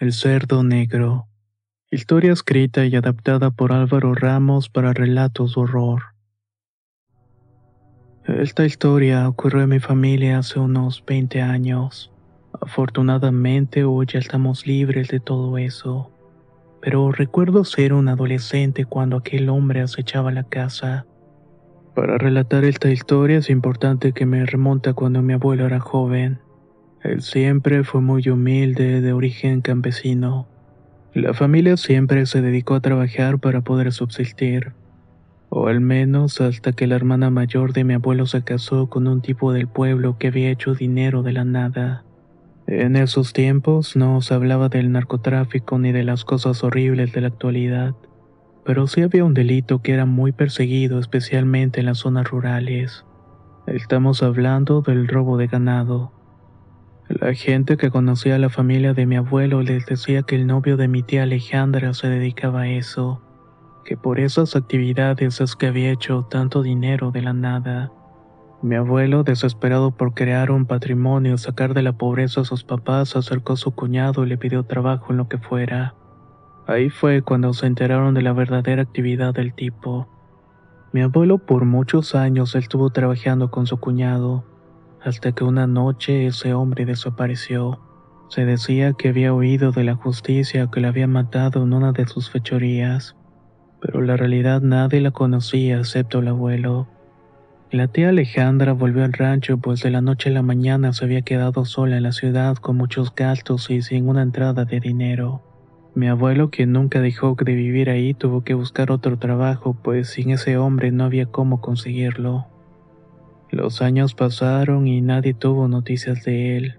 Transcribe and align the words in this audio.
El 0.00 0.12
cerdo 0.12 0.62
negro. 0.62 1.26
Historia 1.90 2.32
escrita 2.32 2.86
y 2.86 2.94
adaptada 2.94 3.50
por 3.50 3.72
Álvaro 3.72 4.14
Ramos 4.14 4.68
para 4.68 4.92
relatos 4.92 5.56
de 5.56 5.60
horror. 5.60 6.02
Esta 8.24 8.64
historia 8.64 9.28
ocurrió 9.28 9.62
en 9.62 9.70
mi 9.70 9.80
familia 9.80 10.38
hace 10.38 10.60
unos 10.60 11.02
20 11.04 11.42
años. 11.42 12.12
Afortunadamente 12.60 13.82
hoy 13.82 14.06
ya 14.06 14.20
estamos 14.20 14.68
libres 14.68 15.08
de 15.08 15.18
todo 15.18 15.58
eso. 15.58 16.12
Pero 16.80 17.10
recuerdo 17.10 17.64
ser 17.64 17.92
un 17.92 18.06
adolescente 18.06 18.84
cuando 18.84 19.16
aquel 19.16 19.48
hombre 19.48 19.80
acechaba 19.80 20.30
la 20.30 20.44
casa. 20.44 21.06
Para 21.96 22.18
relatar 22.18 22.62
esta 22.62 22.88
historia 22.88 23.38
es 23.38 23.50
importante 23.50 24.12
que 24.12 24.26
me 24.26 24.46
remonte 24.46 24.90
a 24.90 24.94
cuando 24.94 25.22
mi 25.22 25.32
abuelo 25.32 25.66
era 25.66 25.80
joven. 25.80 26.38
Él 27.02 27.22
siempre 27.22 27.84
fue 27.84 28.00
muy 28.00 28.28
humilde, 28.28 29.00
de 29.00 29.12
origen 29.12 29.60
campesino. 29.60 30.48
La 31.14 31.34
familia 31.34 31.76
siempre 31.76 32.26
se 32.26 32.42
dedicó 32.42 32.74
a 32.74 32.80
trabajar 32.80 33.38
para 33.38 33.62
poder 33.62 33.92
subsistir 33.92 34.72
o 35.50 35.66
al 35.66 35.80
menos 35.80 36.40
hasta 36.40 36.72
que 36.72 36.86
la 36.86 36.96
hermana 36.96 37.30
mayor 37.30 37.72
de 37.72 37.84
mi 37.84 37.94
abuelo 37.94 38.26
se 38.26 38.42
casó 38.42 38.88
con 38.88 39.06
un 39.06 39.22
tipo 39.22 39.52
del 39.52 39.66
pueblo 39.66 40.18
que 40.18 40.28
había 40.28 40.50
hecho 40.50 40.74
dinero 40.74 41.22
de 41.22 41.32
la 41.32 41.44
nada. 41.44 42.04
En 42.66 42.96
esos 42.96 43.32
tiempos 43.32 43.96
no 43.96 44.20
se 44.20 44.34
hablaba 44.34 44.68
del 44.68 44.92
narcotráfico 44.92 45.78
ni 45.78 45.90
de 45.92 46.04
las 46.04 46.24
cosas 46.24 46.62
horribles 46.62 47.12
de 47.12 47.22
la 47.22 47.28
actualidad, 47.28 47.94
pero 48.64 48.86
sí 48.86 49.00
había 49.00 49.24
un 49.24 49.32
delito 49.32 49.80
que 49.80 49.92
era 49.92 50.04
muy 50.04 50.32
perseguido 50.32 50.98
especialmente 50.98 51.80
en 51.80 51.86
las 51.86 51.98
zonas 51.98 52.28
rurales. 52.28 53.06
Estamos 53.66 54.22
hablando 54.22 54.82
del 54.82 55.08
robo 55.08 55.38
de 55.38 55.46
ganado. 55.46 56.12
La 57.08 57.34
gente 57.34 57.76
que 57.76 57.90
conocía 57.90 58.36
a 58.36 58.38
la 58.38 58.50
familia 58.50 58.94
de 58.94 59.06
mi 59.06 59.16
abuelo 59.16 59.62
les 59.62 59.86
decía 59.86 60.22
que 60.22 60.36
el 60.36 60.46
novio 60.46 60.76
de 60.76 60.88
mi 60.88 61.02
tía 61.02 61.24
Alejandra 61.24 61.94
se 61.94 62.08
dedicaba 62.08 62.62
a 62.62 62.68
eso 62.68 63.22
que 63.88 63.96
por 63.96 64.20
esas 64.20 64.54
actividades 64.54 65.40
es 65.40 65.56
que 65.56 65.66
había 65.66 65.90
hecho 65.90 66.26
tanto 66.30 66.62
dinero 66.62 67.10
de 67.10 67.22
la 67.22 67.32
nada. 67.32 67.90
Mi 68.60 68.74
abuelo, 68.74 69.22
desesperado 69.22 69.92
por 69.92 70.12
crear 70.12 70.50
un 70.50 70.66
patrimonio 70.66 71.32
y 71.32 71.38
sacar 71.38 71.72
de 71.72 71.80
la 71.80 71.94
pobreza 71.94 72.42
a 72.42 72.44
sus 72.44 72.64
papás, 72.64 73.16
acercó 73.16 73.54
a 73.54 73.56
su 73.56 73.70
cuñado 73.70 74.26
y 74.26 74.28
le 74.28 74.36
pidió 74.36 74.62
trabajo 74.64 75.06
en 75.08 75.16
lo 75.16 75.28
que 75.28 75.38
fuera. 75.38 75.94
Ahí 76.66 76.90
fue 76.90 77.22
cuando 77.22 77.54
se 77.54 77.64
enteraron 77.64 78.12
de 78.12 78.20
la 78.20 78.34
verdadera 78.34 78.82
actividad 78.82 79.32
del 79.32 79.54
tipo. 79.54 80.06
Mi 80.92 81.00
abuelo 81.00 81.38
por 81.38 81.64
muchos 81.64 82.14
años 82.14 82.56
estuvo 82.56 82.90
trabajando 82.90 83.50
con 83.50 83.66
su 83.66 83.78
cuñado, 83.78 84.44
hasta 85.02 85.32
que 85.32 85.44
una 85.44 85.66
noche 85.66 86.26
ese 86.26 86.54
hombre 86.54 86.84
desapareció. 86.84 87.80
Se 88.28 88.44
decía 88.44 88.92
que 88.92 89.08
había 89.08 89.32
oído 89.32 89.72
de 89.72 89.84
la 89.84 89.94
justicia 89.94 90.68
que 90.70 90.80
le 90.80 90.88
había 90.88 91.06
matado 91.06 91.62
en 91.62 91.72
una 91.72 91.92
de 91.92 92.06
sus 92.06 92.30
fechorías 92.30 93.16
pero 93.80 94.02
la 94.02 94.16
realidad 94.16 94.60
nadie 94.60 95.00
la 95.00 95.10
conocía 95.10 95.78
excepto 95.78 96.18
el 96.20 96.28
abuelo. 96.28 96.88
La 97.70 97.86
tía 97.86 98.08
Alejandra 98.08 98.72
volvió 98.72 99.04
al 99.04 99.12
rancho 99.12 99.58
pues 99.58 99.82
de 99.82 99.90
la 99.90 100.00
noche 100.00 100.30
a 100.30 100.32
la 100.32 100.42
mañana 100.42 100.92
se 100.92 101.04
había 101.04 101.22
quedado 101.22 101.64
sola 101.64 101.98
en 101.98 102.04
la 102.04 102.12
ciudad 102.12 102.56
con 102.56 102.76
muchos 102.76 103.14
gastos 103.14 103.70
y 103.70 103.82
sin 103.82 104.08
una 104.08 104.22
entrada 104.22 104.64
de 104.64 104.80
dinero. 104.80 105.42
Mi 105.94 106.06
abuelo, 106.08 106.50
quien 106.50 106.72
nunca 106.72 107.00
dejó 107.00 107.36
de 107.38 107.54
vivir 107.54 107.90
ahí, 107.90 108.14
tuvo 108.14 108.42
que 108.42 108.54
buscar 108.54 108.90
otro 108.90 109.18
trabajo 109.18 109.76
pues 109.82 110.08
sin 110.08 110.30
ese 110.30 110.56
hombre 110.56 110.92
no 110.92 111.04
había 111.04 111.26
cómo 111.26 111.60
conseguirlo. 111.60 112.46
Los 113.50 113.80
años 113.80 114.14
pasaron 114.14 114.86
y 114.86 115.00
nadie 115.00 115.32
tuvo 115.32 115.68
noticias 115.68 116.24
de 116.24 116.56
él. 116.56 116.74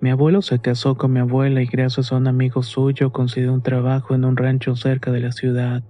Mi 0.00 0.10
abuelo 0.10 0.42
se 0.42 0.58
casó 0.60 0.96
con 0.96 1.12
mi 1.12 1.20
abuela 1.20 1.60
y 1.60 1.66
gracias 1.66 2.12
a 2.12 2.16
un 2.16 2.28
amigo 2.28 2.62
suyo 2.62 3.12
consiguió 3.12 3.52
un 3.52 3.62
trabajo 3.62 4.14
en 4.14 4.24
un 4.24 4.36
rancho 4.36 4.74
cerca 4.74 5.10
de 5.10 5.20
la 5.20 5.32
ciudad. 5.32 5.82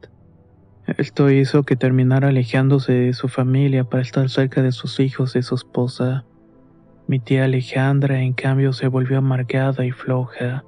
Esto 0.97 1.31
hizo 1.31 1.62
que 1.65 1.77
terminara 1.77 2.28
alejándose 2.28 2.93
de 2.95 3.12
su 3.12 3.28
familia 3.28 3.84
para 3.84 4.03
estar 4.03 4.28
cerca 4.31 4.62
de 4.62 4.73
sus 4.73 4.99
hijos 4.99 5.37
y 5.37 5.43
su 5.43 5.55
esposa. 5.55 6.25
Mi 7.07 7.21
tía 7.21 7.45
Alejandra, 7.45 8.23
en 8.23 8.33
cambio, 8.33 8.73
se 8.73 8.89
volvió 8.89 9.19
amargada 9.19 9.84
y 9.84 9.93
floja. 9.93 10.65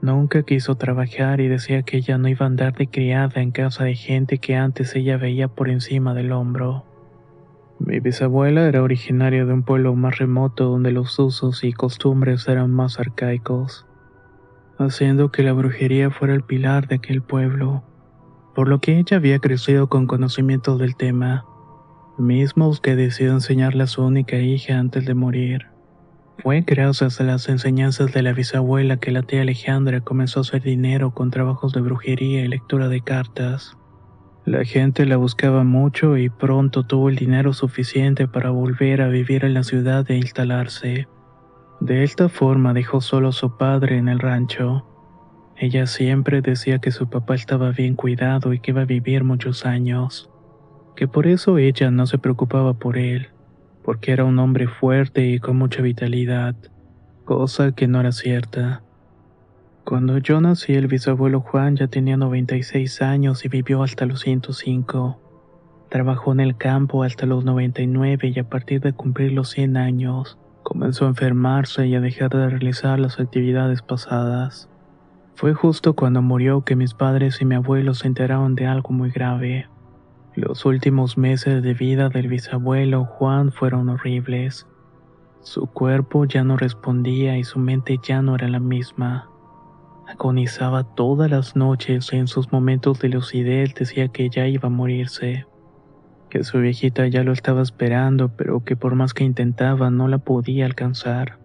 Nunca 0.00 0.42
quiso 0.44 0.76
trabajar 0.76 1.40
y 1.40 1.48
decía 1.48 1.82
que 1.82 1.96
ella 1.96 2.16
no 2.16 2.28
iba 2.28 2.46
a 2.46 2.48
andar 2.48 2.74
de 2.74 2.86
criada 2.86 3.42
en 3.42 3.50
casa 3.50 3.84
de 3.84 3.96
gente 3.96 4.38
que 4.38 4.54
antes 4.54 4.94
ella 4.94 5.16
veía 5.16 5.48
por 5.48 5.68
encima 5.68 6.14
del 6.14 6.30
hombro. 6.30 6.84
Mi 7.78 8.00
bisabuela 8.00 8.66
era 8.68 8.82
originaria 8.82 9.44
de 9.44 9.52
un 9.52 9.62
pueblo 9.62 9.94
más 9.94 10.18
remoto 10.18 10.64
donde 10.64 10.92
los 10.92 11.18
usos 11.18 11.64
y 11.64 11.72
costumbres 11.72 12.48
eran 12.48 12.70
más 12.70 12.98
arcaicos, 12.98 13.86
haciendo 14.78 15.30
que 15.30 15.42
la 15.42 15.52
brujería 15.52 16.10
fuera 16.10 16.34
el 16.34 16.42
pilar 16.42 16.88
de 16.88 16.96
aquel 16.96 17.22
pueblo 17.22 17.84
por 18.54 18.68
lo 18.68 18.80
que 18.80 18.98
ella 18.98 19.16
había 19.16 19.38
crecido 19.40 19.88
con 19.88 20.06
conocimientos 20.06 20.78
del 20.78 20.96
tema, 20.96 21.44
mismos 22.18 22.80
que 22.80 22.94
decidió 22.94 23.32
enseñarle 23.32 23.82
a 23.82 23.88
su 23.88 24.02
única 24.04 24.38
hija 24.38 24.78
antes 24.78 25.04
de 25.04 25.14
morir. 25.14 25.66
Fue 26.38 26.60
gracias 26.60 27.20
a 27.20 27.24
las 27.24 27.48
enseñanzas 27.48 28.12
de 28.12 28.22
la 28.22 28.32
bisabuela 28.32 28.98
que 28.98 29.12
la 29.12 29.22
tía 29.22 29.42
Alejandra 29.42 30.00
comenzó 30.00 30.40
a 30.40 30.42
hacer 30.42 30.62
dinero 30.62 31.12
con 31.12 31.30
trabajos 31.30 31.72
de 31.72 31.80
brujería 31.80 32.44
y 32.44 32.48
lectura 32.48 32.88
de 32.88 33.00
cartas. 33.00 33.76
La 34.46 34.62
gente 34.66 35.06
la 35.06 35.16
buscaba 35.16 35.64
mucho 35.64 36.18
y 36.18 36.28
pronto 36.28 36.82
tuvo 36.82 37.08
el 37.08 37.16
dinero 37.16 37.54
suficiente 37.54 38.28
para 38.28 38.50
volver 38.50 39.00
a 39.00 39.08
vivir 39.08 39.42
en 39.46 39.54
la 39.54 39.62
ciudad 39.62 40.04
e 40.10 40.16
instalarse. 40.16 41.08
De 41.80 42.04
esta 42.04 42.28
forma 42.28 42.74
dejó 42.74 43.00
solo 43.00 43.28
a 43.28 43.32
su 43.32 43.56
padre 43.56 43.96
en 43.96 44.06
el 44.08 44.18
rancho. 44.18 44.86
Ella 45.56 45.86
siempre 45.86 46.42
decía 46.42 46.78
que 46.78 46.90
su 46.90 47.08
papá 47.08 47.36
estaba 47.36 47.70
bien 47.70 47.94
cuidado 47.94 48.52
y 48.52 48.60
que 48.60 48.72
iba 48.72 48.82
a 48.82 48.86
vivir 48.86 49.24
muchos 49.24 49.64
años, 49.64 50.30
que 50.94 51.08
por 51.08 51.26
eso 51.26 51.56
ella 51.56 51.90
no 51.90 52.06
se 52.06 52.18
preocupaba 52.18 52.74
por 52.74 52.98
él, 52.98 53.28
porque 53.82 54.12
era 54.12 54.24
un 54.24 54.38
hombre 54.38 54.68
fuerte 54.68 55.26
y 55.26 55.38
con 55.38 55.56
mucha 55.56 55.80
vitalidad, 55.80 56.54
cosa 57.24 57.72
que 57.72 57.88
no 57.88 57.98
era 57.98 58.12
cierta. 58.12 58.82
Cuando 59.84 60.16
yo 60.16 60.40
nací, 60.40 60.72
el 60.72 60.86
bisabuelo 60.86 61.40
Juan 61.40 61.76
ya 61.76 61.88
tenía 61.88 62.16
96 62.16 63.02
años 63.02 63.44
y 63.44 63.48
vivió 63.48 63.82
hasta 63.82 64.06
los 64.06 64.20
105. 64.20 65.20
Trabajó 65.90 66.32
en 66.32 66.40
el 66.40 66.56
campo 66.56 67.02
hasta 67.02 67.26
los 67.26 67.44
99 67.44 68.32
y 68.34 68.38
a 68.38 68.48
partir 68.48 68.80
de 68.80 68.94
cumplir 68.94 69.32
los 69.32 69.50
100 69.50 69.76
años, 69.76 70.38
comenzó 70.62 71.04
a 71.04 71.08
enfermarse 71.08 71.86
y 71.86 71.94
a 71.96 72.00
dejar 72.00 72.30
de 72.30 72.48
realizar 72.48 72.98
las 72.98 73.20
actividades 73.20 73.82
pasadas. 73.82 74.70
Fue 75.34 75.52
justo 75.52 75.92
cuando 75.94 76.22
murió 76.22 76.62
que 76.64 76.76
mis 76.76 76.94
padres 76.94 77.42
y 77.42 77.44
mi 77.44 77.56
abuelo 77.56 77.92
se 77.92 78.06
enteraron 78.06 78.54
de 78.54 78.66
algo 78.66 78.88
muy 78.88 79.10
grave. 79.10 79.68
Los 80.34 80.64
últimos 80.64 81.18
meses 81.18 81.62
de 81.62 81.74
vida 81.74 82.08
del 82.08 82.28
bisabuelo 82.28 83.04
Juan 83.04 83.52
fueron 83.52 83.90
horribles. 83.90 84.66
Su 85.42 85.66
cuerpo 85.66 86.24
ya 86.24 86.42
no 86.42 86.56
respondía 86.56 87.36
y 87.36 87.44
su 87.44 87.58
mente 87.58 87.98
ya 88.02 88.22
no 88.22 88.34
era 88.34 88.48
la 88.48 88.60
misma. 88.60 89.28
Agonizaba 90.06 90.84
todas 90.84 91.30
las 91.30 91.56
noches 91.56 92.12
y 92.12 92.16
en 92.16 92.28
sus 92.28 92.52
momentos 92.52 93.00
de 93.00 93.08
lucidez 93.08 93.74
decía 93.74 94.08
que 94.08 94.28
ya 94.28 94.46
iba 94.46 94.66
a 94.66 94.70
morirse, 94.70 95.46
que 96.28 96.44
su 96.44 96.58
viejita 96.58 97.06
ya 97.06 97.24
lo 97.24 97.32
estaba 97.32 97.62
esperando 97.62 98.28
pero 98.28 98.64
que 98.64 98.76
por 98.76 98.94
más 98.96 99.14
que 99.14 99.24
intentaba 99.24 99.90
no 99.90 100.06
la 100.08 100.18
podía 100.18 100.66
alcanzar. 100.66 101.38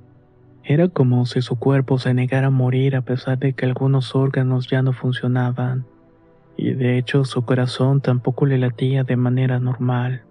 Era 0.64 0.90
como 0.90 1.26
si 1.26 1.42
su 1.42 1.58
cuerpo 1.58 1.98
se 2.00 2.14
negara 2.14 2.48
a 2.48 2.52
morir 2.52 2.96
a 2.98 3.02
pesar 3.02 3.40
de 3.40 3.54
que 3.54 3.66
algunos 3.66 4.14
órganos 4.14 4.68
ya 4.68 4.82
no 4.82 4.92
funcionaban, 4.92 5.86
y 6.58 6.74
de 6.74 6.98
hecho 6.98 7.24
su 7.24 7.46
corazón 7.46 8.02
tampoco 8.02 8.46
le 8.46 8.58
latía 8.58 9.06
de 9.06 9.16
manera 9.16 9.60
normal. 9.60 10.24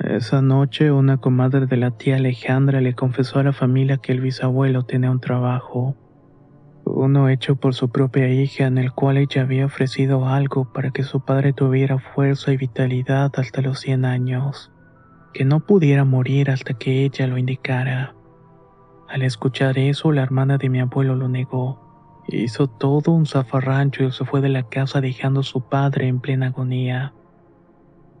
Esa 0.00 0.42
noche 0.42 0.90
una 0.90 1.18
comadre 1.18 1.66
de 1.66 1.76
la 1.76 1.92
tía 1.92 2.16
Alejandra 2.16 2.80
le 2.80 2.94
confesó 2.94 3.38
a 3.38 3.44
la 3.44 3.52
familia 3.52 3.98
que 3.98 4.10
el 4.10 4.20
bisabuelo 4.20 4.82
tenía 4.82 5.12
un 5.12 5.20
trabajo, 5.20 5.94
uno 6.84 7.28
hecho 7.28 7.56
por 7.56 7.74
su 7.74 7.90
propia 7.90 8.28
hija 8.28 8.66
en 8.66 8.78
el 8.78 8.92
cual 8.92 9.16
ella 9.16 9.42
había 9.42 9.66
ofrecido 9.66 10.26
algo 10.26 10.72
para 10.72 10.90
que 10.90 11.04
su 11.04 11.20
padre 11.20 11.52
tuviera 11.52 11.98
fuerza 11.98 12.52
y 12.52 12.56
vitalidad 12.56 13.32
hasta 13.36 13.62
los 13.62 13.80
100 13.80 14.04
años, 14.04 14.70
que 15.32 15.44
no 15.44 15.60
pudiera 15.60 16.04
morir 16.04 16.50
hasta 16.50 16.74
que 16.74 17.04
ella 17.04 17.26
lo 17.26 17.38
indicara. 17.38 18.14
Al 19.08 19.22
escuchar 19.22 19.78
eso, 19.78 20.10
la 20.10 20.22
hermana 20.22 20.58
de 20.58 20.68
mi 20.68 20.80
abuelo 20.80 21.14
lo 21.14 21.28
negó. 21.28 22.22
Hizo 22.28 22.66
todo 22.66 23.12
un 23.12 23.26
zafarrancho 23.26 24.04
y 24.04 24.12
se 24.12 24.24
fue 24.24 24.40
de 24.40 24.48
la 24.48 24.62
casa 24.62 25.00
dejando 25.00 25.40
a 25.40 25.44
su 25.44 25.68
padre 25.68 26.08
en 26.08 26.20
plena 26.20 26.46
agonía. 26.46 27.12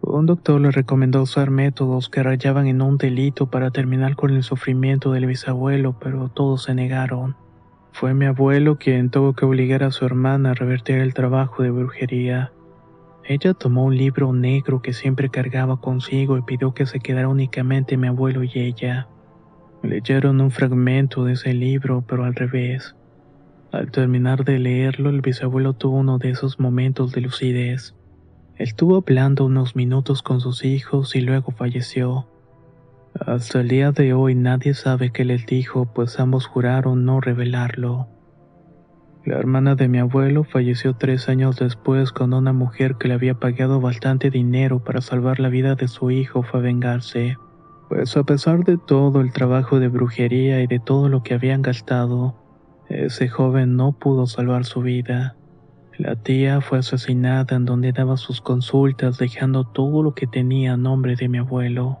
Un 0.02 0.26
doctor 0.26 0.60
le 0.60 0.70
recomendó 0.70 1.22
usar 1.22 1.50
métodos 1.50 2.08
que 2.08 2.22
rayaban 2.22 2.66
en 2.66 2.82
un 2.82 2.98
delito 2.98 3.48
para 3.50 3.70
terminar 3.70 4.16
con 4.16 4.30
el 4.30 4.42
sufrimiento 4.42 5.12
del 5.12 5.26
bisabuelo, 5.26 5.98
pero 6.00 6.28
todos 6.28 6.64
se 6.64 6.74
negaron. 6.74 7.36
Fue 7.92 8.14
mi 8.14 8.24
abuelo 8.24 8.78
quien 8.78 9.10
tuvo 9.10 9.34
que 9.34 9.44
obligar 9.44 9.84
a 9.84 9.90
su 9.90 10.04
hermana 10.04 10.50
a 10.50 10.54
revertir 10.54 10.98
el 10.98 11.14
trabajo 11.14 11.62
de 11.62 11.70
brujería. 11.70 12.52
Ella 13.24 13.54
tomó 13.54 13.84
un 13.84 13.96
libro 13.96 14.32
negro 14.32 14.82
que 14.82 14.92
siempre 14.92 15.28
cargaba 15.28 15.80
consigo 15.80 16.36
y 16.36 16.42
pidió 16.42 16.74
que 16.74 16.86
se 16.86 17.00
quedara 17.00 17.28
únicamente 17.28 17.96
mi 17.96 18.08
abuelo 18.08 18.42
y 18.42 18.50
ella. 18.54 19.08
Leyeron 19.82 20.40
un 20.40 20.50
fragmento 20.50 21.24
de 21.24 21.34
ese 21.34 21.52
libro, 21.52 22.02
pero 22.06 22.24
al 22.24 22.34
revés. 22.34 22.96
Al 23.70 23.90
terminar 23.90 24.44
de 24.44 24.58
leerlo, 24.58 25.10
el 25.10 25.20
bisabuelo 25.20 25.74
tuvo 25.74 25.98
uno 25.98 26.18
de 26.18 26.30
esos 26.30 26.58
momentos 26.58 27.12
de 27.12 27.20
lucidez. 27.20 27.94
Estuvo 28.56 28.96
hablando 28.96 29.44
unos 29.44 29.76
minutos 29.76 30.22
con 30.22 30.40
sus 30.40 30.64
hijos 30.64 31.14
y 31.14 31.20
luego 31.20 31.52
falleció. 31.52 32.26
Hasta 33.26 33.60
el 33.60 33.68
día 33.68 33.92
de 33.92 34.14
hoy 34.14 34.34
nadie 34.34 34.74
sabe 34.74 35.12
qué 35.12 35.24
les 35.24 35.46
dijo, 35.46 35.86
pues 35.86 36.18
ambos 36.18 36.46
juraron 36.46 37.04
no 37.04 37.20
revelarlo. 37.20 38.08
La 39.24 39.38
hermana 39.38 39.76
de 39.76 39.86
mi 39.86 39.98
abuelo 39.98 40.42
falleció 40.42 40.96
tres 40.96 41.28
años 41.28 41.56
después 41.56 42.10
cuando 42.10 42.38
una 42.38 42.52
mujer 42.52 42.96
que 42.96 43.06
le 43.06 43.14
había 43.14 43.34
pagado 43.34 43.80
bastante 43.80 44.30
dinero 44.30 44.82
para 44.82 45.00
salvar 45.00 45.38
la 45.38 45.50
vida 45.50 45.76
de 45.76 45.86
su 45.86 46.10
hijo 46.10 46.42
fue 46.42 46.58
a 46.58 46.62
vengarse. 46.64 47.36
Pues 47.88 48.16
a 48.16 48.24
pesar 48.24 48.64
de 48.64 48.76
todo 48.76 49.20
el 49.20 49.32
trabajo 49.32 49.78
de 49.78 49.86
brujería 49.86 50.60
y 50.60 50.66
de 50.66 50.80
todo 50.80 51.08
lo 51.08 51.22
que 51.22 51.34
habían 51.34 51.62
gastado, 51.62 52.34
ese 52.88 53.28
joven 53.28 53.76
no 53.76 53.92
pudo 53.92 54.26
salvar 54.26 54.64
su 54.64 54.80
vida. 54.80 55.36
La 55.96 56.16
tía 56.16 56.60
fue 56.60 56.78
asesinada 56.78 57.54
en 57.54 57.66
donde 57.66 57.92
daba 57.92 58.16
sus 58.16 58.40
consultas 58.40 59.18
dejando 59.18 59.62
todo 59.62 60.02
lo 60.02 60.14
que 60.14 60.26
tenía 60.26 60.72
a 60.72 60.76
nombre 60.76 61.14
de 61.14 61.28
mi 61.28 61.38
abuelo. 61.38 62.00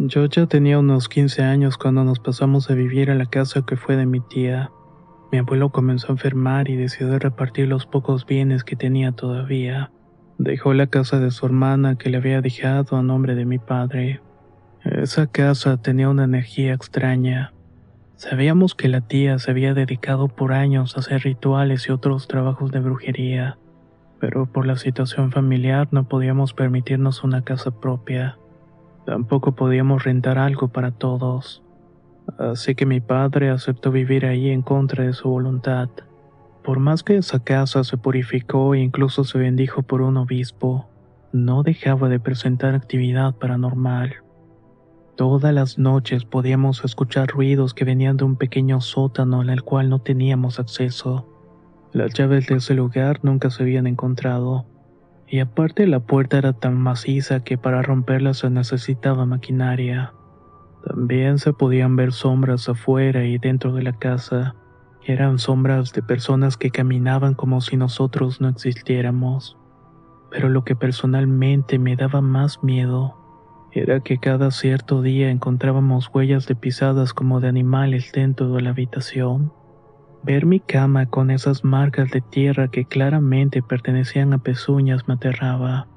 Yo 0.00 0.26
ya 0.26 0.46
tenía 0.46 0.78
unos 0.78 1.08
15 1.08 1.42
años 1.42 1.76
cuando 1.76 2.04
nos 2.04 2.20
pasamos 2.20 2.70
a 2.70 2.74
vivir 2.74 3.10
a 3.10 3.16
la 3.16 3.26
casa 3.26 3.62
que 3.66 3.76
fue 3.76 3.96
de 3.96 4.06
mi 4.06 4.20
tía. 4.20 4.70
Mi 5.32 5.38
abuelo 5.38 5.70
comenzó 5.70 6.08
a 6.08 6.12
enfermar 6.12 6.70
y 6.70 6.76
decidió 6.76 7.18
repartir 7.18 7.66
los 7.66 7.84
pocos 7.84 8.24
bienes 8.24 8.62
que 8.62 8.76
tenía 8.76 9.10
todavía. 9.10 9.90
Dejó 10.38 10.72
la 10.72 10.86
casa 10.86 11.18
de 11.18 11.32
su 11.32 11.46
hermana 11.46 11.98
que 11.98 12.10
le 12.10 12.18
había 12.18 12.40
dejado 12.40 12.96
a 12.96 13.02
nombre 13.02 13.34
de 13.34 13.44
mi 13.44 13.58
padre. 13.58 14.20
Esa 14.84 15.26
casa 15.26 15.78
tenía 15.82 16.08
una 16.08 16.24
energía 16.24 16.74
extraña. 16.74 17.52
Sabíamos 18.14 18.76
que 18.76 18.86
la 18.86 19.00
tía 19.00 19.40
se 19.40 19.50
había 19.50 19.74
dedicado 19.74 20.28
por 20.28 20.52
años 20.52 20.96
a 20.96 21.00
hacer 21.00 21.22
rituales 21.22 21.88
y 21.88 21.92
otros 21.92 22.28
trabajos 22.28 22.70
de 22.70 22.78
brujería, 22.78 23.58
pero 24.20 24.46
por 24.46 24.64
la 24.64 24.76
situación 24.76 25.32
familiar 25.32 25.88
no 25.90 26.08
podíamos 26.08 26.54
permitirnos 26.54 27.24
una 27.24 27.42
casa 27.42 27.72
propia. 27.72 28.38
Tampoco 29.08 29.52
podíamos 29.52 30.04
rentar 30.04 30.36
algo 30.36 30.68
para 30.68 30.90
todos. 30.90 31.62
Así 32.38 32.74
que 32.74 32.84
mi 32.84 33.00
padre 33.00 33.48
aceptó 33.48 33.90
vivir 33.90 34.26
ahí 34.26 34.50
en 34.50 34.60
contra 34.60 35.04
de 35.04 35.14
su 35.14 35.30
voluntad. 35.30 35.88
Por 36.62 36.78
más 36.78 37.02
que 37.02 37.16
esa 37.16 37.42
casa 37.42 37.84
se 37.84 37.96
purificó 37.96 38.74
e 38.74 38.80
incluso 38.80 39.24
se 39.24 39.38
bendijo 39.38 39.82
por 39.82 40.02
un 40.02 40.18
obispo, 40.18 40.90
no 41.32 41.62
dejaba 41.62 42.10
de 42.10 42.20
presentar 42.20 42.74
actividad 42.74 43.34
paranormal. 43.34 44.16
Todas 45.16 45.54
las 45.54 45.78
noches 45.78 46.26
podíamos 46.26 46.84
escuchar 46.84 47.28
ruidos 47.28 47.72
que 47.72 47.86
venían 47.86 48.18
de 48.18 48.24
un 48.24 48.36
pequeño 48.36 48.82
sótano 48.82 49.40
el 49.40 49.62
cual 49.62 49.88
no 49.88 50.00
teníamos 50.00 50.60
acceso. 50.60 51.26
Las 51.94 52.12
llaves 52.12 52.46
de 52.46 52.56
ese 52.56 52.74
lugar 52.74 53.20
nunca 53.22 53.48
se 53.48 53.62
habían 53.62 53.86
encontrado, 53.86 54.66
y 55.30 55.40
aparte 55.40 55.86
la 55.86 56.00
puerta 56.00 56.38
era 56.38 56.54
tan 56.54 56.78
maciza 56.78 57.44
que 57.44 57.58
para 57.58 57.82
romperla 57.82 58.32
se 58.32 58.48
necesitaba 58.48 59.26
maquinaria. 59.26 60.14
También 60.84 61.38
se 61.38 61.52
podían 61.52 61.96
ver 61.96 62.12
sombras 62.12 62.68
afuera 62.68 63.24
y 63.24 63.36
dentro 63.38 63.72
de 63.74 63.82
la 63.82 63.92
casa. 63.92 64.54
Eran 65.04 65.38
sombras 65.38 65.92
de 65.92 66.02
personas 66.02 66.56
que 66.56 66.70
caminaban 66.70 67.34
como 67.34 67.60
si 67.60 67.76
nosotros 67.76 68.40
no 68.40 68.48
existiéramos. 68.48 69.58
Pero 70.30 70.48
lo 70.48 70.64
que 70.64 70.76
personalmente 70.76 71.78
me 71.78 71.96
daba 71.96 72.20
más 72.20 72.62
miedo 72.62 73.14
era 73.72 74.00
que 74.00 74.18
cada 74.18 74.50
cierto 74.50 75.02
día 75.02 75.30
encontrábamos 75.30 76.10
huellas 76.12 76.46
de 76.46 76.54
pisadas 76.54 77.12
como 77.12 77.40
de 77.40 77.48
animales 77.48 78.12
dentro 78.12 78.52
de 78.54 78.62
la 78.62 78.70
habitación. 78.70 79.52
Ver 80.22 80.46
mi 80.46 80.60
cama 80.60 81.06
con 81.06 81.30
esas 81.30 81.64
marcas 81.64 82.10
de 82.10 82.20
tierra 82.20 82.68
que 82.68 82.84
claramente 82.84 83.62
pertenecían 83.62 84.32
a 84.32 84.38
pezuñas 84.38 85.06
me 85.06 85.14
aterraba. 85.14 85.88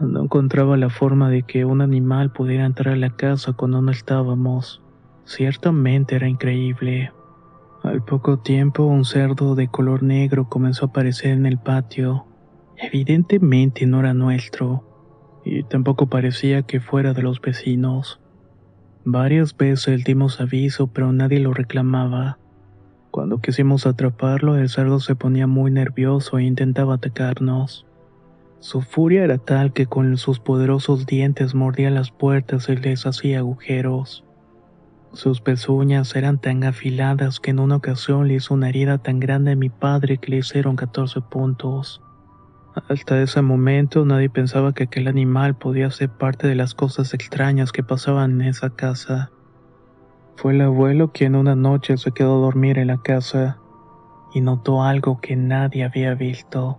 No 0.00 0.22
encontraba 0.22 0.76
la 0.76 0.90
forma 0.90 1.28
de 1.28 1.42
que 1.42 1.64
un 1.64 1.80
animal 1.80 2.32
pudiera 2.32 2.64
entrar 2.64 2.94
a 2.94 2.96
la 2.96 3.16
casa 3.16 3.52
cuando 3.52 3.82
no 3.82 3.90
estábamos. 3.90 4.82
Ciertamente 5.24 6.16
era 6.16 6.28
increíble. 6.28 7.12
Al 7.82 8.02
poco 8.04 8.38
tiempo 8.38 8.84
un 8.84 9.04
cerdo 9.04 9.54
de 9.54 9.68
color 9.68 10.02
negro 10.02 10.48
comenzó 10.48 10.86
a 10.86 10.88
aparecer 10.88 11.32
en 11.32 11.46
el 11.46 11.58
patio. 11.58 12.26
Evidentemente 12.76 13.86
no 13.86 14.00
era 14.00 14.14
nuestro, 14.14 14.84
y 15.44 15.64
tampoco 15.64 16.06
parecía 16.06 16.62
que 16.62 16.80
fuera 16.80 17.12
de 17.12 17.22
los 17.22 17.40
vecinos. 17.40 18.20
Varias 19.04 19.56
veces 19.56 20.04
dimos 20.04 20.40
aviso, 20.40 20.88
pero 20.92 21.12
nadie 21.12 21.40
lo 21.40 21.52
reclamaba. 21.52 22.38
Cuando 23.10 23.40
quisimos 23.40 23.86
atraparlo, 23.86 24.56
el 24.56 24.68
cerdo 24.68 25.00
se 25.00 25.16
ponía 25.16 25.46
muy 25.46 25.70
nervioso 25.70 26.38
e 26.38 26.44
intentaba 26.44 26.94
atacarnos. 26.94 27.86
Su 28.60 28.82
furia 28.82 29.24
era 29.24 29.38
tal 29.38 29.72
que 29.72 29.86
con 29.86 30.16
sus 30.16 30.40
poderosos 30.40 31.06
dientes 31.06 31.54
mordía 31.54 31.90
las 31.90 32.10
puertas 32.10 32.68
y 32.68 32.76
les 32.76 33.06
hacía 33.06 33.38
agujeros. 33.38 34.24
Sus 35.12 35.40
pezuñas 35.40 36.14
eran 36.16 36.38
tan 36.38 36.64
afiladas 36.64 37.40
que 37.40 37.50
en 37.50 37.60
una 37.60 37.76
ocasión 37.76 38.28
le 38.28 38.34
hizo 38.34 38.52
una 38.52 38.68
herida 38.68 38.98
tan 38.98 39.20
grande 39.20 39.52
a 39.52 39.56
mi 39.56 39.70
padre 39.70 40.18
que 40.18 40.30
le 40.30 40.38
hicieron 40.38 40.76
14 40.76 41.22
puntos. 41.22 42.02
Hasta 42.88 43.20
ese 43.22 43.40
momento 43.42 44.04
nadie 44.04 44.28
pensaba 44.28 44.74
que 44.74 44.84
aquel 44.84 45.08
animal 45.08 45.56
podía 45.56 45.90
ser 45.90 46.10
parte 46.10 46.46
de 46.46 46.54
las 46.54 46.74
cosas 46.74 47.14
extrañas 47.14 47.72
que 47.72 47.82
pasaban 47.82 48.40
en 48.40 48.48
esa 48.48 48.70
casa. 48.70 49.30
Fue 50.40 50.52
el 50.52 50.60
abuelo 50.60 51.10
quien 51.10 51.34
una 51.34 51.56
noche 51.56 51.96
se 51.96 52.12
quedó 52.12 52.36
a 52.36 52.42
dormir 52.42 52.78
en 52.78 52.86
la 52.86 52.98
casa 52.98 53.58
y 54.32 54.40
notó 54.40 54.84
algo 54.84 55.20
que 55.20 55.34
nadie 55.34 55.82
había 55.82 56.14
visto. 56.14 56.78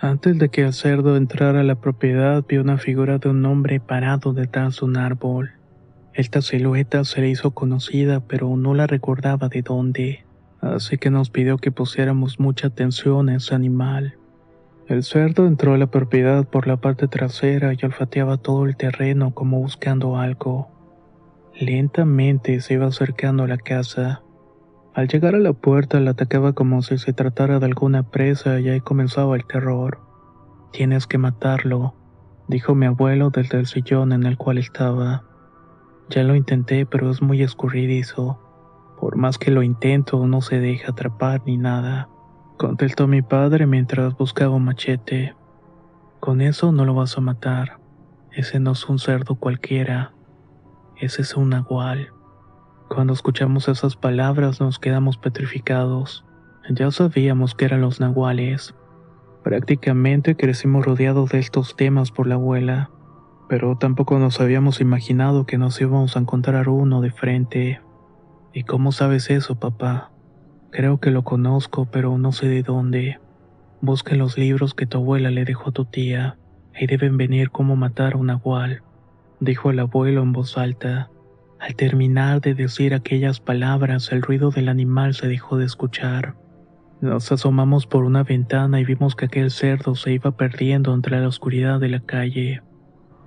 Antes 0.00 0.40
de 0.40 0.48
que 0.48 0.62
el 0.62 0.72
cerdo 0.72 1.16
entrara 1.16 1.60
a 1.60 1.62
la 1.62 1.76
propiedad 1.76 2.44
vio 2.48 2.60
una 2.60 2.76
figura 2.76 3.18
de 3.18 3.28
un 3.28 3.46
hombre 3.46 3.78
parado 3.78 4.32
detrás 4.32 4.80
de 4.80 4.86
un 4.86 4.96
árbol. 4.96 5.52
Esta 6.14 6.42
silueta 6.42 7.04
se 7.04 7.20
le 7.20 7.28
hizo 7.28 7.52
conocida, 7.52 8.26
pero 8.26 8.56
no 8.56 8.74
la 8.74 8.88
recordaba 8.88 9.48
de 9.48 9.62
dónde, 9.62 10.26
así 10.60 10.98
que 10.98 11.10
nos 11.10 11.30
pidió 11.30 11.58
que 11.58 11.70
pusiéramos 11.70 12.40
mucha 12.40 12.66
atención 12.66 13.28
a 13.28 13.36
ese 13.36 13.54
animal. 13.54 14.18
El 14.88 15.04
cerdo 15.04 15.46
entró 15.46 15.74
a 15.74 15.78
la 15.78 15.92
propiedad 15.92 16.44
por 16.44 16.66
la 16.66 16.78
parte 16.78 17.06
trasera 17.06 17.72
y 17.72 17.84
olfateaba 17.84 18.36
todo 18.36 18.66
el 18.66 18.76
terreno 18.76 19.32
como 19.32 19.60
buscando 19.60 20.16
algo. 20.16 20.76
Lentamente 21.58 22.60
se 22.60 22.74
iba 22.74 22.86
acercando 22.86 23.44
a 23.44 23.48
la 23.48 23.58
casa. 23.58 24.22
Al 24.94 25.08
llegar 25.08 25.34
a 25.34 25.38
la 25.38 25.52
puerta 25.52 26.00
la 26.00 26.12
atacaba 26.12 26.52
como 26.52 26.82
si 26.82 26.98
se 26.98 27.12
tratara 27.12 27.58
de 27.58 27.66
alguna 27.66 28.04
presa 28.10 28.60
y 28.60 28.68
ahí 28.68 28.80
comenzaba 28.80 29.36
el 29.36 29.46
terror. 29.46 30.00
Tienes 30.72 31.06
que 31.06 31.18
matarlo, 31.18 31.94
dijo 32.46 32.74
mi 32.74 32.86
abuelo 32.86 33.30
desde 33.30 33.58
el 33.58 33.66
sillón 33.66 34.12
en 34.12 34.24
el 34.24 34.36
cual 34.36 34.58
estaba. 34.58 35.24
Ya 36.10 36.22
lo 36.22 36.36
intenté, 36.36 36.86
pero 36.86 37.10
es 37.10 37.22
muy 37.22 37.42
escurridizo. 37.42 38.38
Por 39.00 39.16
más 39.16 39.38
que 39.38 39.50
lo 39.50 39.62
intento, 39.62 40.26
no 40.26 40.40
se 40.40 40.60
deja 40.60 40.92
atrapar 40.92 41.42
ni 41.44 41.56
nada 41.56 42.08
contestó 42.58 43.06
mi 43.06 43.22
padre 43.22 43.66
mientras 43.66 44.14
buscaba 44.18 44.56
un 44.56 44.64
machete. 44.64 45.34
Con 46.20 46.42
eso 46.42 46.72
no 46.72 46.84
lo 46.84 46.92
vas 46.92 47.16
a 47.16 47.22
matar. 47.22 47.78
Ese 48.32 48.60
no 48.60 48.72
es 48.72 48.86
un 48.88 48.98
cerdo 48.98 49.36
cualquiera. 49.36 50.12
Ese 51.00 51.22
es 51.22 51.36
un 51.36 51.50
nahual. 51.50 52.12
Cuando 52.88 53.12
escuchamos 53.12 53.68
esas 53.68 53.94
palabras 53.94 54.60
nos 54.60 54.80
quedamos 54.80 55.16
petrificados. 55.16 56.24
Ya 56.68 56.90
sabíamos 56.90 57.54
que 57.54 57.66
eran 57.66 57.82
los 57.82 58.00
nahuales. 58.00 58.74
Prácticamente 59.44 60.34
crecimos 60.34 60.84
rodeados 60.84 61.30
de 61.30 61.38
estos 61.38 61.76
temas 61.76 62.10
por 62.10 62.26
la 62.26 62.34
abuela, 62.34 62.90
pero 63.48 63.78
tampoco 63.78 64.18
nos 64.18 64.40
habíamos 64.40 64.80
imaginado 64.80 65.46
que 65.46 65.56
nos 65.56 65.80
íbamos 65.80 66.16
a 66.16 66.20
encontrar 66.20 66.68
uno 66.68 67.00
de 67.00 67.12
frente. 67.12 67.80
¿Y 68.52 68.64
cómo 68.64 68.90
sabes 68.90 69.30
eso, 69.30 69.54
papá? 69.54 70.10
Creo 70.72 70.98
que 70.98 71.12
lo 71.12 71.22
conozco, 71.22 71.86
pero 71.92 72.18
no 72.18 72.32
sé 72.32 72.48
de 72.48 72.64
dónde. 72.64 73.20
Busca 73.80 74.14
en 74.14 74.18
los 74.18 74.36
libros 74.36 74.74
que 74.74 74.86
tu 74.86 74.98
abuela 74.98 75.30
le 75.30 75.44
dejó 75.44 75.70
a 75.70 75.72
tu 75.72 75.84
tía. 75.84 76.38
y 76.80 76.86
deben 76.86 77.16
venir 77.16 77.50
cómo 77.50 77.74
matar 77.74 78.14
a 78.14 78.16
un 78.16 78.26
nahual, 78.26 78.82
dijo 79.40 79.70
el 79.70 79.78
abuelo 79.78 80.22
en 80.22 80.32
voz 80.32 80.58
alta. 80.58 81.10
Al 81.60 81.74
terminar 81.74 82.40
de 82.40 82.54
decir 82.54 82.94
aquellas 82.94 83.40
palabras, 83.40 84.12
el 84.12 84.22
ruido 84.22 84.50
del 84.50 84.68
animal 84.68 85.14
se 85.14 85.28
dejó 85.28 85.56
de 85.56 85.66
escuchar. 85.66 86.36
Nos 87.00 87.30
asomamos 87.30 87.86
por 87.86 88.04
una 88.04 88.24
ventana 88.24 88.80
y 88.80 88.84
vimos 88.84 89.14
que 89.14 89.26
aquel 89.26 89.50
cerdo 89.50 89.94
se 89.94 90.12
iba 90.12 90.32
perdiendo 90.32 90.94
entre 90.94 91.20
la 91.20 91.28
oscuridad 91.28 91.80
de 91.80 91.88
la 91.88 92.00
calle. 92.00 92.62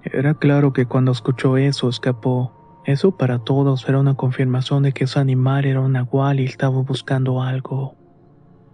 Era 0.03 0.33
claro 0.33 0.73
que 0.73 0.85
cuando 0.85 1.11
escuchó 1.11 1.57
eso 1.57 1.87
escapó, 1.87 2.81
eso 2.85 3.15
para 3.15 3.39
todos 3.39 3.87
era 3.87 3.99
una 3.99 4.15
confirmación 4.15 4.83
de 4.83 4.91
que 4.91 5.03
ese 5.03 5.19
animal 5.19 5.65
era 5.65 5.81
un 5.81 5.93
nahual 5.93 6.39
y 6.39 6.45
estaba 6.45 6.81
buscando 6.81 7.41
algo. 7.41 7.95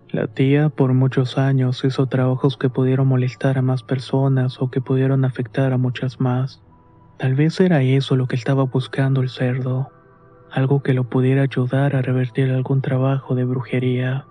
La 0.10 0.28
tía 0.28 0.70
por 0.70 0.94
muchos 0.94 1.38
años 1.38 1.84
hizo 1.84 2.08
trabajos 2.08 2.58
que 2.58 2.70
pudieron 2.70 3.08
molestar 3.08 3.58
a 3.58 3.62
más 3.62 3.84
personas 3.84 4.62
o 4.62 4.72
que 4.72 4.80
pudieron 4.80 5.26
afectar 5.26 5.74
a 5.74 5.78
muchas 5.78 6.22
más. 6.22 6.64
Tal 7.18 7.34
vez 7.34 7.60
era 7.60 7.82
eso 7.82 8.16
lo 8.16 8.28
que 8.28 8.36
estaba 8.36 8.64
buscando 8.64 9.22
el 9.22 9.30
cerdo, 9.30 9.90
algo 10.52 10.84
que 10.84 10.94
lo 10.94 11.06
pudiera 11.06 11.42
ayudar 11.42 11.96
a 11.96 12.04
revertir 12.04 12.52
algún 12.52 12.82
trabajo 12.82 13.34
de 13.34 13.44
brujería. 13.44 14.28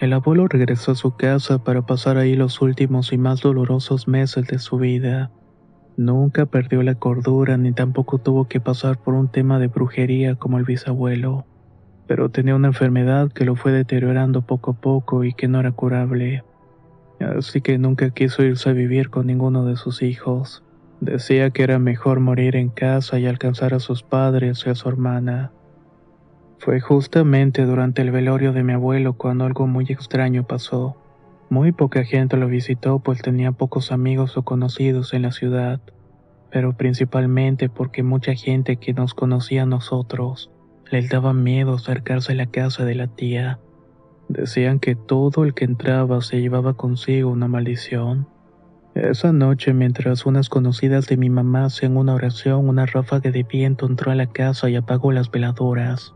El 0.00 0.12
abuelo 0.12 0.48
regresó 0.48 0.90
a 0.90 0.96
su 0.96 1.14
casa 1.14 1.62
para 1.62 1.82
pasar 1.82 2.16
ahí 2.16 2.34
los 2.34 2.60
últimos 2.60 3.12
y 3.12 3.18
más 3.18 3.42
dolorosos 3.42 4.08
meses 4.08 4.48
de 4.48 4.58
su 4.58 4.78
vida. 4.78 5.30
Nunca 5.96 6.46
perdió 6.46 6.82
la 6.82 6.96
cordura 6.96 7.56
ni 7.56 7.72
tampoco 7.72 8.18
tuvo 8.18 8.48
que 8.48 8.60
pasar 8.60 8.98
por 8.98 9.14
un 9.14 9.28
tema 9.30 9.60
de 9.60 9.68
brujería 9.68 10.34
como 10.34 10.58
el 10.58 10.64
bisabuelo, 10.64 11.46
pero 12.08 12.28
tenía 12.28 12.56
una 12.56 12.68
enfermedad 12.68 13.30
que 13.30 13.44
lo 13.44 13.54
fue 13.54 13.70
deteriorando 13.70 14.42
poco 14.42 14.72
a 14.72 14.80
poco 14.80 15.22
y 15.22 15.32
que 15.32 15.46
no 15.46 15.60
era 15.60 15.70
curable. 15.70 16.42
Así 17.20 17.60
que 17.60 17.78
nunca 17.78 18.10
quiso 18.10 18.42
irse 18.42 18.70
a 18.70 18.72
vivir 18.72 19.10
con 19.10 19.28
ninguno 19.28 19.64
de 19.64 19.76
sus 19.76 20.02
hijos. 20.02 20.63
Decía 21.04 21.50
que 21.50 21.62
era 21.62 21.78
mejor 21.78 22.20
morir 22.20 22.56
en 22.56 22.70
casa 22.70 23.18
y 23.18 23.26
alcanzar 23.26 23.74
a 23.74 23.78
sus 23.78 24.02
padres 24.02 24.64
y 24.66 24.70
a 24.70 24.74
su 24.74 24.88
hermana. 24.88 25.52
Fue 26.58 26.80
justamente 26.80 27.66
durante 27.66 28.00
el 28.00 28.10
velorio 28.10 28.54
de 28.54 28.64
mi 28.64 28.72
abuelo 28.72 29.12
cuando 29.12 29.44
algo 29.44 29.66
muy 29.66 29.84
extraño 29.90 30.46
pasó. 30.46 30.96
Muy 31.50 31.72
poca 31.72 32.04
gente 32.04 32.38
lo 32.38 32.48
visitó 32.48 33.00
pues 33.00 33.20
tenía 33.20 33.52
pocos 33.52 33.92
amigos 33.92 34.38
o 34.38 34.44
conocidos 34.44 35.12
en 35.12 35.20
la 35.20 35.32
ciudad, 35.32 35.78
pero 36.50 36.72
principalmente 36.72 37.68
porque 37.68 38.02
mucha 38.02 38.34
gente 38.34 38.76
que 38.76 38.94
nos 38.94 39.12
conocía 39.12 39.64
a 39.64 39.66
nosotros 39.66 40.50
les 40.90 41.10
daba 41.10 41.34
miedo 41.34 41.74
acercarse 41.74 42.32
a 42.32 42.36
la 42.36 42.46
casa 42.46 42.86
de 42.86 42.94
la 42.94 43.08
tía. 43.08 43.58
Decían 44.30 44.80
que 44.80 44.94
todo 44.94 45.44
el 45.44 45.52
que 45.52 45.66
entraba 45.66 46.22
se 46.22 46.40
llevaba 46.40 46.72
consigo 46.72 47.30
una 47.30 47.46
maldición. 47.46 48.26
Esa 48.94 49.32
noche, 49.32 49.74
mientras 49.74 50.24
unas 50.24 50.48
conocidas 50.48 51.08
de 51.08 51.16
mi 51.16 51.28
mamá 51.28 51.64
hacían 51.64 51.96
una 51.96 52.14
oración, 52.14 52.68
una 52.68 52.86
ráfaga 52.86 53.32
de 53.32 53.42
viento 53.42 53.86
entró 53.86 54.12
a 54.12 54.14
la 54.14 54.28
casa 54.28 54.70
y 54.70 54.76
apagó 54.76 55.10
las 55.10 55.32
veladoras. 55.32 56.14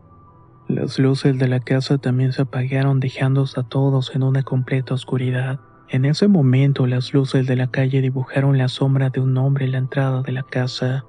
Las 0.68 1.00
luces 1.00 1.37
de 1.38 1.49
la 1.49 1.58
casa 1.58 1.99
también 1.99 2.32
se 2.32 2.42
apagaron 2.42 3.00
dejándonos 3.00 3.58
a 3.58 3.64
todos 3.64 4.14
en 4.14 4.23
una 4.23 4.44
completa 4.44 4.94
oscuridad. 4.94 5.58
En 5.88 6.04
ese 6.04 6.28
momento 6.28 6.87
las 6.87 7.12
luces 7.12 7.49
de 7.49 7.56
la 7.56 7.68
calle 7.68 8.00
dibujaron 8.00 8.58
la 8.58 8.68
sombra 8.68 9.11
de 9.11 9.20
un 9.20 9.37
hombre 9.38 9.64
en 9.64 9.73
la 9.73 9.78
entrada 9.78 10.23
de 10.23 10.30
la 10.30 10.44
casa. 10.44 11.04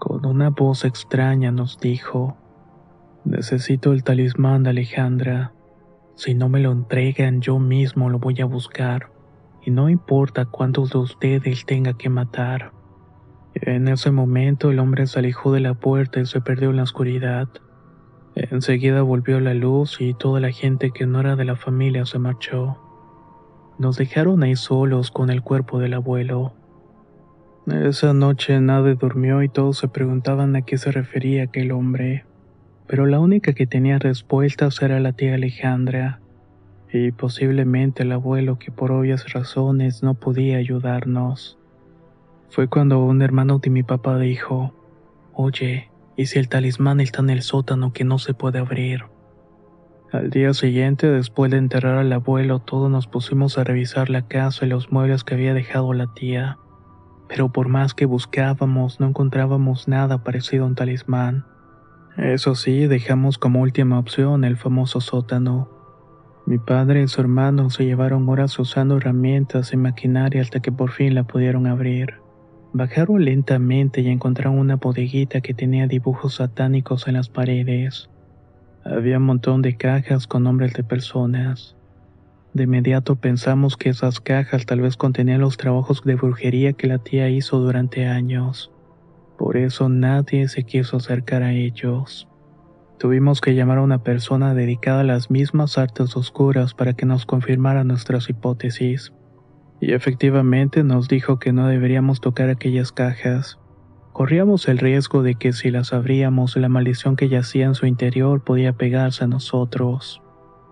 Con 0.00 0.26
una 0.26 0.50
voz 0.50 0.84
extraña 0.84 1.52
nos 1.52 1.78
dijo, 1.78 2.36
Necesito 3.24 3.92
el 3.92 4.02
talismán 4.02 4.64
de 4.64 4.70
Alejandra. 4.70 5.52
Si 6.16 6.34
no 6.34 6.48
me 6.48 6.58
lo 6.58 6.72
entregan 6.72 7.40
yo 7.40 7.60
mismo 7.60 8.10
lo 8.10 8.18
voy 8.18 8.40
a 8.40 8.46
buscar, 8.46 9.10
y 9.66 9.72
no 9.72 9.90
importa 9.90 10.44
cuántos 10.44 10.90
de 10.90 10.98
ustedes 10.98 11.66
tenga 11.66 11.94
que 11.94 12.08
matar. 12.08 12.70
En 13.54 13.88
ese 13.88 14.12
momento 14.12 14.70
el 14.70 14.78
hombre 14.78 15.08
se 15.08 15.18
alejó 15.18 15.52
de 15.52 15.58
la 15.58 15.74
puerta 15.74 16.20
y 16.20 16.26
se 16.26 16.40
perdió 16.40 16.70
en 16.70 16.76
la 16.76 16.84
oscuridad. 16.84 17.48
Enseguida 18.36 19.02
volvió 19.02 19.40
la 19.40 19.54
luz 19.54 20.00
y 20.00 20.14
toda 20.14 20.38
la 20.38 20.52
gente 20.52 20.92
que 20.92 21.06
no 21.06 21.18
era 21.18 21.34
de 21.34 21.44
la 21.44 21.56
familia 21.56 22.06
se 22.06 22.20
marchó. 22.20 22.78
Nos 23.78 23.96
dejaron 23.96 24.44
ahí 24.44 24.54
solos 24.54 25.10
con 25.10 25.30
el 25.30 25.42
cuerpo 25.42 25.80
del 25.80 25.94
abuelo. 25.94 26.52
Esa 27.66 28.12
noche 28.12 28.60
nadie 28.60 28.94
durmió 28.94 29.42
y 29.42 29.48
todos 29.48 29.78
se 29.78 29.88
preguntaban 29.88 30.54
a 30.54 30.62
qué 30.62 30.78
se 30.78 30.92
refería 30.92 31.42
aquel 31.42 31.72
hombre, 31.72 32.24
pero 32.86 33.04
la 33.04 33.18
única 33.18 33.52
que 33.52 33.66
tenía 33.66 33.98
respuestas 33.98 34.80
era 34.80 35.00
la 35.00 35.12
tía 35.12 35.34
Alejandra, 35.34 36.20
y 36.92 37.12
posiblemente 37.12 38.02
el 38.02 38.12
abuelo 38.12 38.58
que 38.58 38.70
por 38.70 38.92
obvias 38.92 39.32
razones 39.32 40.02
no 40.02 40.14
podía 40.14 40.58
ayudarnos. 40.58 41.58
Fue 42.48 42.68
cuando 42.68 43.04
un 43.04 43.22
hermano 43.22 43.58
de 43.58 43.70
mi 43.70 43.82
papá 43.82 44.18
dijo, 44.18 44.72
Oye, 45.32 45.90
¿Y 46.16 46.26
si 46.26 46.38
el 46.38 46.48
talismán 46.48 47.00
está 47.00 47.20
en 47.20 47.28
el 47.28 47.42
sótano 47.42 47.92
que 47.92 48.04
no 48.04 48.18
se 48.18 48.32
puede 48.32 48.58
abrir? 48.58 49.04
Al 50.12 50.30
día 50.30 50.54
siguiente, 50.54 51.08
después 51.08 51.50
de 51.50 51.58
enterrar 51.58 51.98
al 51.98 52.12
abuelo, 52.12 52.58
todos 52.58 52.90
nos 52.90 53.06
pusimos 53.06 53.58
a 53.58 53.64
revisar 53.64 54.08
la 54.08 54.22
casa 54.22 54.64
y 54.64 54.68
los 54.68 54.90
muebles 54.90 55.24
que 55.24 55.34
había 55.34 55.52
dejado 55.52 55.92
la 55.92 56.06
tía. 56.14 56.58
Pero 57.28 57.52
por 57.52 57.68
más 57.68 57.92
que 57.92 58.06
buscábamos, 58.06 58.98
no 58.98 59.08
encontrábamos 59.08 59.88
nada 59.88 60.24
parecido 60.24 60.64
a 60.64 60.68
un 60.68 60.74
talismán. 60.74 61.44
Eso 62.16 62.54
sí, 62.54 62.86
dejamos 62.86 63.36
como 63.36 63.60
última 63.60 63.98
opción 63.98 64.44
el 64.44 64.56
famoso 64.56 65.02
sótano. 65.02 65.68
Mi 66.46 66.58
padre 66.58 67.02
y 67.02 67.08
su 67.08 67.20
hermano 67.20 67.70
se 67.70 67.84
llevaron 67.84 68.28
horas 68.28 68.56
usando 68.60 68.98
herramientas 68.98 69.72
y 69.72 69.76
maquinaria 69.76 70.40
hasta 70.40 70.60
que 70.60 70.70
por 70.70 70.92
fin 70.92 71.16
la 71.16 71.24
pudieron 71.24 71.66
abrir. 71.66 72.20
Bajaron 72.72 73.24
lentamente 73.24 74.00
y 74.00 74.08
encontraron 74.08 74.56
una 74.56 74.76
bodeguita 74.76 75.40
que 75.40 75.54
tenía 75.54 75.88
dibujos 75.88 76.36
satánicos 76.36 77.08
en 77.08 77.14
las 77.14 77.28
paredes. 77.28 78.08
Había 78.84 79.18
un 79.18 79.24
montón 79.24 79.60
de 79.60 79.76
cajas 79.76 80.28
con 80.28 80.44
nombres 80.44 80.72
de 80.74 80.84
personas. 80.84 81.74
De 82.54 82.62
inmediato 82.62 83.16
pensamos 83.16 83.76
que 83.76 83.88
esas 83.88 84.20
cajas 84.20 84.66
tal 84.66 84.82
vez 84.82 84.96
contenían 84.96 85.40
los 85.40 85.56
trabajos 85.56 86.04
de 86.04 86.14
brujería 86.14 86.74
que 86.74 86.86
la 86.86 86.98
tía 86.98 87.28
hizo 87.28 87.58
durante 87.58 88.06
años. 88.06 88.70
Por 89.36 89.56
eso 89.56 89.88
nadie 89.88 90.46
se 90.46 90.62
quiso 90.62 90.98
acercar 90.98 91.42
a 91.42 91.54
ellos. 91.54 92.28
Tuvimos 92.98 93.40
que 93.40 93.54
llamar 93.54 93.78
a 93.78 93.82
una 93.82 94.02
persona 94.02 94.54
dedicada 94.54 95.00
a 95.00 95.04
las 95.04 95.30
mismas 95.30 95.76
artes 95.76 96.16
oscuras 96.16 96.72
para 96.74 96.94
que 96.94 97.04
nos 97.04 97.26
confirmara 97.26 97.84
nuestras 97.84 98.30
hipótesis 98.30 99.12
y 99.80 99.92
efectivamente 99.92 100.82
nos 100.82 101.08
dijo 101.08 101.38
que 101.38 101.52
no 101.52 101.68
deberíamos 101.68 102.20
tocar 102.20 102.48
aquellas 102.48 102.92
cajas. 102.92 103.58
Corríamos 104.12 104.68
el 104.68 104.78
riesgo 104.78 105.22
de 105.22 105.34
que 105.34 105.52
si 105.52 105.70
las 105.70 105.92
abríamos 105.92 106.56
la 106.56 106.70
maldición 106.70 107.16
que 107.16 107.28
yacía 107.28 107.66
en 107.66 107.74
su 107.74 107.86
interior 107.86 108.42
podía 108.42 108.72
pegarse 108.72 109.24
a 109.24 109.26
nosotros. 109.26 110.22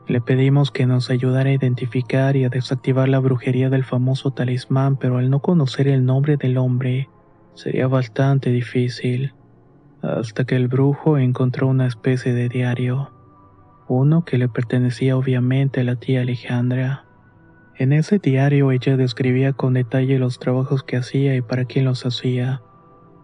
Le 0.06 0.20
pedimos 0.20 0.70
que 0.70 0.86
nos 0.86 1.10
ayudara 1.10 1.50
a 1.50 1.54
identificar 1.54 2.36
y 2.36 2.44
a 2.44 2.48
desactivar 2.48 3.08
la 3.08 3.18
brujería 3.18 3.70
del 3.70 3.84
famoso 3.84 4.30
talismán, 4.30 4.96
pero 4.96 5.18
al 5.18 5.30
no 5.30 5.40
conocer 5.40 5.88
el 5.88 6.04
nombre 6.04 6.36
del 6.36 6.56
hombre, 6.56 7.08
sería 7.54 7.86
bastante 7.86 8.50
difícil. 8.50 9.34
Hasta 10.04 10.44
que 10.44 10.54
el 10.54 10.68
brujo 10.68 11.16
encontró 11.16 11.66
una 11.66 11.86
especie 11.86 12.34
de 12.34 12.50
diario, 12.50 13.10
uno 13.88 14.22
que 14.26 14.36
le 14.36 14.50
pertenecía 14.50 15.16
obviamente 15.16 15.80
a 15.80 15.84
la 15.84 15.96
tía 15.96 16.20
Alejandra. 16.20 17.06
En 17.76 17.94
ese 17.94 18.18
diario 18.18 18.70
ella 18.70 18.98
describía 18.98 19.54
con 19.54 19.72
detalle 19.72 20.18
los 20.18 20.38
trabajos 20.38 20.82
que 20.82 20.98
hacía 20.98 21.34
y 21.36 21.40
para 21.40 21.64
quién 21.64 21.86
los 21.86 22.04
hacía. 22.04 22.60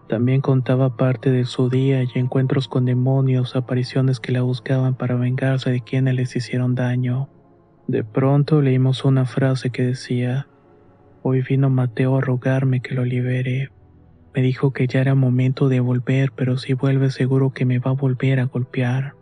También 0.09 0.41
contaba 0.41 0.97
parte 0.97 1.31
de 1.31 1.45
su 1.45 1.69
día 1.69 2.03
y 2.03 2.19
encuentros 2.19 2.67
con 2.67 2.87
demonios, 2.87 3.57
apariciones 3.57 4.19
que 4.19 4.33
la 4.33 4.41
buscaban 4.41 4.95
para 4.95 5.17
vengarse 5.17 5.71
de 5.71 5.83
quienes 5.83 6.15
les 6.15 6.35
hicieron 6.35 6.75
daño. 6.75 7.29
De 7.89 8.05
pronto 8.05 8.63
leímos 8.63 9.05
una 9.05 9.27
frase 9.27 9.69
que 9.69 9.83
decía, 9.83 10.47
Hoy 11.23 11.43
vino 11.43 11.69
Mateo 11.69 12.17
a 12.17 12.23
rogarme 12.23 12.81
que 12.81 12.95
lo 12.95 13.05
libere. 13.05 13.71
Me 14.35 14.43
dijo 14.43 14.73
que 14.73 14.87
ya 14.87 15.01
era 15.01 15.15
momento 15.15 15.69
de 15.69 15.81
volver, 15.81 16.33
pero 16.33 16.57
si 16.57 16.75
vuelve 16.75 17.11
seguro 17.11 17.51
que 17.51 17.65
me 17.65 17.79
va 17.79 17.91
a 17.91 17.95
volver 17.95 18.41
a 18.41 18.45
golpear. 18.45 19.15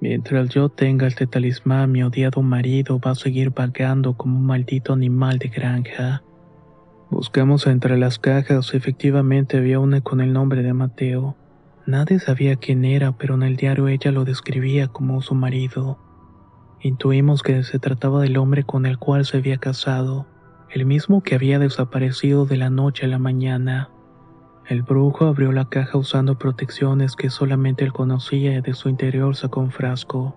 Mientras 0.00 0.48
yo 0.48 0.70
tenga 0.70 1.06
este 1.06 1.26
talismán, 1.26 1.92
mi 1.92 2.02
odiado 2.02 2.42
marido 2.42 2.98
va 2.98 3.10
a 3.10 3.14
seguir 3.14 3.50
vagando 3.50 4.14
como 4.14 4.38
un 4.38 4.46
maldito 4.46 4.94
animal 4.94 5.38
de 5.38 5.48
granja. 5.48 6.22
Buscamos 7.10 7.66
entre 7.66 7.98
las 7.98 8.18
cajas, 8.18 8.72
efectivamente 8.72 9.58
había 9.58 9.78
una 9.78 10.00
con 10.00 10.20
el 10.20 10.32
nombre 10.32 10.62
de 10.62 10.72
Mateo. 10.72 11.36
Nadie 11.86 12.18
sabía 12.18 12.56
quién 12.56 12.84
era, 12.84 13.12
pero 13.12 13.34
en 13.34 13.42
el 13.42 13.56
diario 13.56 13.88
ella 13.88 14.10
lo 14.10 14.24
describía 14.24 14.88
como 14.88 15.20
su 15.20 15.34
marido. 15.34 15.98
Intuimos 16.80 17.42
que 17.42 17.62
se 17.62 17.78
trataba 17.78 18.22
del 18.22 18.38
hombre 18.38 18.64
con 18.64 18.86
el 18.86 18.96
cual 18.96 19.26
se 19.26 19.36
había 19.36 19.58
casado, 19.58 20.26
el 20.70 20.86
mismo 20.86 21.22
que 21.22 21.34
había 21.34 21.58
desaparecido 21.58 22.46
de 22.46 22.56
la 22.56 22.70
noche 22.70 23.04
a 23.04 23.08
la 23.08 23.18
mañana. 23.18 23.90
El 24.70 24.82
brujo 24.82 25.24
abrió 25.26 25.50
la 25.50 25.64
caja 25.64 25.98
usando 25.98 26.38
protecciones 26.38 27.16
que 27.16 27.28
solamente 27.28 27.82
él 27.82 27.92
conocía 27.92 28.56
y 28.56 28.60
de 28.60 28.72
su 28.72 28.88
interior 28.88 29.34
sacó 29.34 29.58
un 29.58 29.72
frasco. 29.72 30.36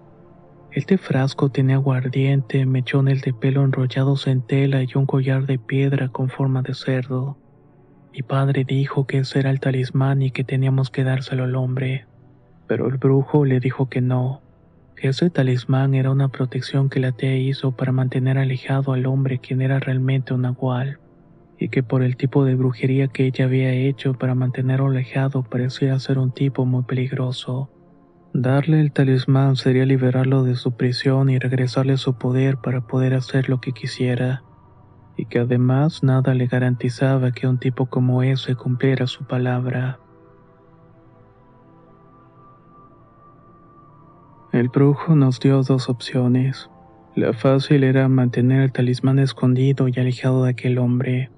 Este 0.71 0.97
frasco 0.97 1.49
tenía 1.49 1.75
aguardiente, 1.75 2.65
mechones 2.65 3.21
de 3.21 3.31
pelo 3.31 3.63
enrollados 3.63 4.25
en 4.25 4.41
tela 4.41 4.81
y 4.81 4.87
un 4.95 5.05
collar 5.05 5.45
de 5.45 5.59
piedra 5.59 6.09
con 6.09 6.29
forma 6.29 6.63
de 6.63 6.73
cerdo. 6.73 7.37
Mi 8.11 8.23
padre 8.23 8.63
dijo 8.63 9.05
que 9.05 9.19
ese 9.19 9.37
era 9.37 9.51
el 9.51 9.59
talismán 9.59 10.23
y 10.23 10.31
que 10.31 10.43
teníamos 10.43 10.89
que 10.89 11.03
dárselo 11.03 11.43
al 11.43 11.55
hombre, 11.55 12.07
pero 12.65 12.87
el 12.87 12.97
brujo 12.97 13.45
le 13.45 13.59
dijo 13.59 13.87
que 13.87 14.01
no, 14.01 14.41
que 14.95 15.09
ese 15.09 15.29
talismán 15.29 15.93
era 15.93 16.09
una 16.09 16.29
protección 16.29 16.89
que 16.89 16.99
la 16.99 17.11
tía 17.11 17.37
hizo 17.37 17.73
para 17.73 17.91
mantener 17.91 18.39
alejado 18.39 18.93
al 18.93 19.05
hombre 19.05 19.37
quien 19.37 19.61
era 19.61 19.79
realmente 19.79 20.33
un 20.33 20.41
nahual 20.41 20.97
y 21.60 21.69
que 21.69 21.83
por 21.83 22.03
el 22.03 22.17
tipo 22.17 22.45
de 22.45 22.55
brujería 22.55 23.07
que 23.07 23.25
ella 23.25 23.45
había 23.45 23.72
hecho 23.72 24.13
para 24.13 24.36
mantenerlo 24.36 24.88
alejado 24.88 25.43
parecía 25.43 25.98
ser 26.00 26.17
un 26.17 26.31
tipo 26.31 26.65
muy 26.65 26.83
peligroso. 26.83 27.69
Darle 28.33 28.79
el 28.79 28.91
talismán 28.91 29.55
sería 29.55 29.86
liberarlo 29.86 30.43
de 30.43 30.55
su 30.55 30.75
prisión 30.75 31.29
y 31.29 31.38
regresarle 31.38 31.98
su 31.98 32.17
poder 32.17 32.57
para 32.57 32.81
poder 32.81 33.13
hacer 33.13 33.48
lo 33.48 33.62
que 33.62 33.74
quisiera, 33.74 34.43
y 35.15 35.25
que 35.25 35.39
además 35.39 36.01
nada 36.03 36.33
le 36.33 36.48
garantizaba 36.48 37.31
que 37.31 37.48
un 37.48 37.60
tipo 37.60 37.86
como 37.86 38.24
ese 38.24 38.55
cumpliera 38.55 39.05
su 39.05 39.25
palabra. 39.25 40.00
El 44.51 44.69
brujo 44.69 45.15
nos 45.15 45.39
dio 45.39 45.62
dos 45.62 45.89
opciones. 45.89 46.69
La 47.15 47.33
fácil 47.33 47.83
era 47.83 48.07
mantener 48.07 48.62
el 48.62 48.72
talismán 48.72 49.19
escondido 49.19 49.88
y 49.88 50.00
alejado 50.00 50.43
de 50.43 50.51
aquel 50.51 50.79
hombre 50.79 51.29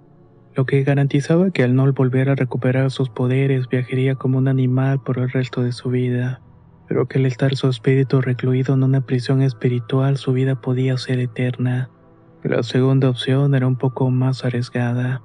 lo 0.56 0.66
que 0.66 0.84
garantizaba 0.84 1.52
que 1.52 1.64
al 1.64 1.76
no 1.76 1.92
volver 1.92 2.30
a 2.30 2.36
recuperar 2.36 2.90
sus 2.90 3.10
poderes 3.10 3.68
viajaría 3.68 4.16
como 4.16 4.38
un 4.38 4.48
animal 4.48 5.02
por 5.04 5.20
el 5.20 5.30
resto 5.30 5.62
de 5.64 5.74
su 5.74 5.90
vida, 5.90 6.42
pero 6.88 7.08
que 7.08 7.20
al 7.20 7.26
estar 7.26 7.56
su 7.56 7.68
espíritu 7.68 8.22
recluido 8.22 8.74
en 8.74 8.84
una 8.84 9.02
prisión 9.02 9.42
espiritual 9.42 10.18
su 10.18 10.32
vida 10.32 10.62
podía 10.62 10.98
ser 10.98 11.20
eterna. 11.20 11.90
La 12.44 12.64
segunda 12.64 13.10
opción 13.10 13.54
era 13.54 13.68
un 13.68 13.76
poco 13.76 14.10
más 14.12 14.46
arriesgada. 14.46 15.22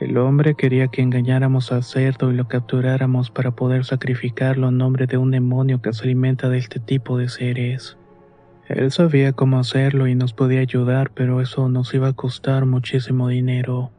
El 0.00 0.18
hombre 0.18 0.54
quería 0.54 0.88
que 0.88 1.02
engañáramos 1.02 1.72
al 1.72 1.82
cerdo 1.82 2.30
y 2.30 2.36
lo 2.36 2.46
capturáramos 2.46 3.30
para 3.30 3.52
poder 3.52 3.84
sacrificarlo 3.84 4.68
en 4.68 4.76
nombre 4.76 5.06
de 5.06 5.16
un 5.16 5.30
demonio 5.30 5.80
que 5.80 5.92
se 5.92 6.04
alimenta 6.04 6.48
de 6.48 6.58
este 6.58 6.78
tipo 6.78 7.16
de 7.16 7.28
seres. 7.28 7.96
Él 8.68 8.90
sabía 8.92 9.32
cómo 9.32 9.58
hacerlo 9.58 10.06
y 10.08 10.14
nos 10.14 10.34
podía 10.34 10.60
ayudar, 10.60 11.10
pero 11.14 11.40
eso 11.40 11.68
nos 11.70 11.94
iba 11.94 12.08
a 12.08 12.12
costar 12.12 12.66
muchísimo 12.66 13.28
dinero. 13.28 13.90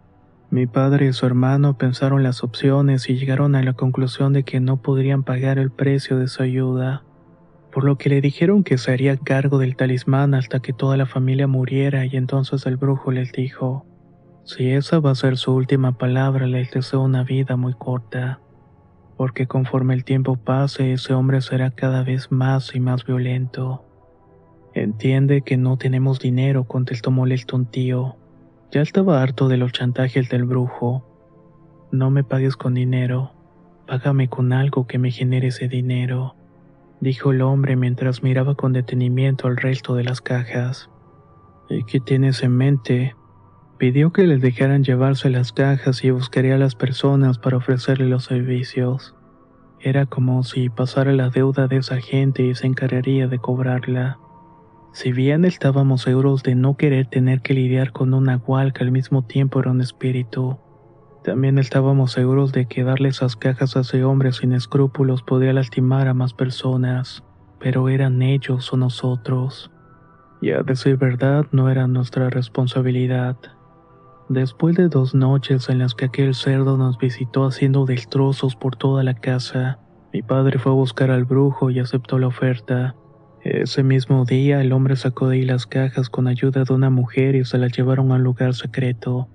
Mi 0.52 0.66
padre 0.66 1.08
y 1.08 1.14
su 1.14 1.28
hermano 1.28 1.78
pensaron 1.78 2.24
las 2.24 2.44
opciones 2.44 3.08
y 3.08 3.18
llegaron 3.18 3.56
a 3.56 3.62
la 3.62 3.74
conclusión 3.74 4.34
de 4.34 4.44
que 4.44 4.60
no 4.60 4.82
podrían 4.82 5.24
pagar 5.24 5.60
el 5.60 5.70
precio 5.70 6.18
de 6.18 6.28
su 6.28 6.42
ayuda, 6.42 7.04
por 7.72 7.84
lo 7.84 8.00
que 8.00 8.10
le 8.10 8.20
dijeron 8.20 8.64
que 8.64 8.80
se 8.80 8.92
haría 8.92 9.16
cargo 9.18 9.60
del 9.60 9.76
talismán 9.76 10.34
hasta 10.34 10.60
que 10.60 10.74
toda 10.74 10.98
la 10.98 11.06
familia 11.06 11.46
muriera 11.46 12.04
y 12.06 12.18
entonces 12.18 12.66
el 12.66 12.78
brujo 12.78 13.12
les 13.12 13.32
dijo, 13.32 13.86
si 14.44 14.72
esa 14.72 15.00
va 15.00 15.12
a 15.12 15.16
ser 15.16 15.38
su 15.38 15.54
última 15.54 16.00
palabra, 16.00 16.48
les 16.48 16.72
deseo 16.72 17.02
una 17.04 17.24
vida 17.24 17.56
muy 17.56 17.76
corta, 17.76 18.40
porque 19.18 19.46
conforme 19.46 19.94
el 19.94 20.04
tiempo 20.04 20.36
pase 20.36 20.94
ese 20.94 21.14
hombre 21.14 21.42
será 21.42 21.70
cada 21.70 22.04
vez 22.04 22.32
más 22.32 22.74
y 22.74 22.80
más 22.80 23.06
violento. 23.06 23.86
Entiende 24.74 25.44
que 25.44 25.58
no 25.58 25.78
tenemos 25.78 26.20
dinero, 26.20 26.64
contestó 26.64 27.12
molesto 27.12 27.56
un 27.56 27.68
tío. 27.68 28.19
Ya 28.72 28.82
estaba 28.82 29.24
harto 29.24 29.48
de 29.48 29.58
los 29.58 29.72
chantajes 29.72 30.30
del 30.30 30.46
brujo. 30.46 31.04
No 31.92 32.12
me 32.12 32.24
pagues 32.24 32.56
con 32.56 32.76
dinero, 32.76 33.32
págame 33.88 34.30
con 34.30 34.54
algo 34.54 34.86
que 34.86 35.00
me 35.00 35.10
genere 35.10 35.48
ese 35.48 35.68
dinero, 35.68 36.36
dijo 37.00 37.32
el 37.32 37.42
hombre 37.42 37.76
mientras 37.76 38.22
miraba 38.22 38.54
con 38.54 38.74
detenimiento 38.74 39.48
al 39.48 39.58
resto 39.58 39.96
de 39.96 40.04
las 40.04 40.22
cajas. 40.22 40.92
¿Y 41.68 41.84
qué 41.86 42.00
tienes 42.00 42.44
en 42.44 42.56
mente? 42.58 43.16
Pidió 43.80 44.12
que 44.12 44.28
les 44.28 44.40
dejaran 44.40 44.84
llevarse 44.84 45.32
las 45.32 45.52
cajas 45.52 46.04
y 46.04 46.12
buscaría 46.12 46.54
a 46.54 46.60
las 46.60 46.76
personas 46.76 47.40
para 47.40 47.58
ofrecerle 47.58 48.06
los 48.06 48.26
servicios. 48.26 49.16
Era 49.80 50.06
como 50.06 50.44
si 50.44 50.70
pasara 50.70 51.14
la 51.14 51.30
deuda 51.30 51.68
de 51.68 51.78
esa 51.78 52.02
gente 52.02 52.44
y 52.44 52.54
se 52.54 52.68
encargaría 52.68 53.28
de 53.28 53.40
cobrarla. 53.40 54.20
Si 54.92 55.12
bien 55.12 55.46
estábamos 55.46 56.02
seguros 56.02 56.44
de 56.44 56.56
no 56.56 56.76
querer 56.76 57.08
tener 57.08 57.42
que 57.42 57.54
lidiar 57.54 57.92
con 57.92 58.14
un 58.14 58.26
nahual 58.26 58.74
que 58.74 58.84
al 58.84 58.92
mismo 58.92 59.24
tiempo 59.24 59.60
era 59.60 59.72
un 59.72 59.82
espíritu, 59.82 60.58
también 61.24 61.58
estábamos 61.60 62.14
seguros 62.14 62.54
de 62.54 62.66
que 62.66 62.84
darle 62.84 63.10
esas 63.10 63.36
cajas 63.36 63.76
a 63.76 63.82
ese 63.82 64.04
hombre 64.04 64.32
sin 64.32 64.54
escrúpulos 64.54 65.22
podía 65.22 65.54
lastimar 65.54 66.08
a 66.08 66.14
más 66.14 66.34
personas, 66.34 67.24
pero 67.60 67.90
eran 67.90 68.22
ellos 68.22 68.72
o 68.72 68.78
nosotros. 68.78 69.70
Y 70.42 70.52
a 70.52 70.64
decir 70.64 70.98
verdad, 70.98 71.46
no 71.52 71.70
era 71.70 71.88
nuestra 71.88 72.30
responsabilidad. 72.30 73.36
Después 74.30 74.76
de 74.76 74.88
dos 74.88 75.14
noches 75.14 75.70
en 75.70 75.80
las 75.80 75.94
que 75.94 76.06
aquel 76.06 76.34
cerdo 76.34 76.78
nos 76.78 76.98
visitó 76.98 77.46
haciendo 77.46 77.86
destrozos 77.86 78.56
por 78.56 78.76
toda 78.76 79.04
la 79.04 79.16
casa, 79.16 79.80
mi 80.14 80.22
padre 80.22 80.58
fue 80.58 80.72
a 80.72 80.76
buscar 80.76 81.12
al 81.12 81.26
brujo 81.26 81.70
y 81.70 81.80
aceptó 81.80 82.18
la 82.18 82.28
oferta. 82.28 82.96
Ese 83.44 83.84
mismo 83.84 84.26
día 84.26 84.62
el 84.62 84.74
hombre 84.74 84.98
sacó 84.98 85.30
de 85.30 85.38
ahí 85.38 85.46
las 85.46 85.66
cajas 85.66 86.10
con 86.10 86.28
ayuda 86.28 86.66
de 86.66 86.74
una 86.74 86.90
mujer 86.90 87.36
y 87.36 87.46
se 87.46 87.58
las 87.58 87.72
llevaron 87.72 88.12
al 88.12 88.22
lugar 88.22 88.54
secreto. 88.54 89.30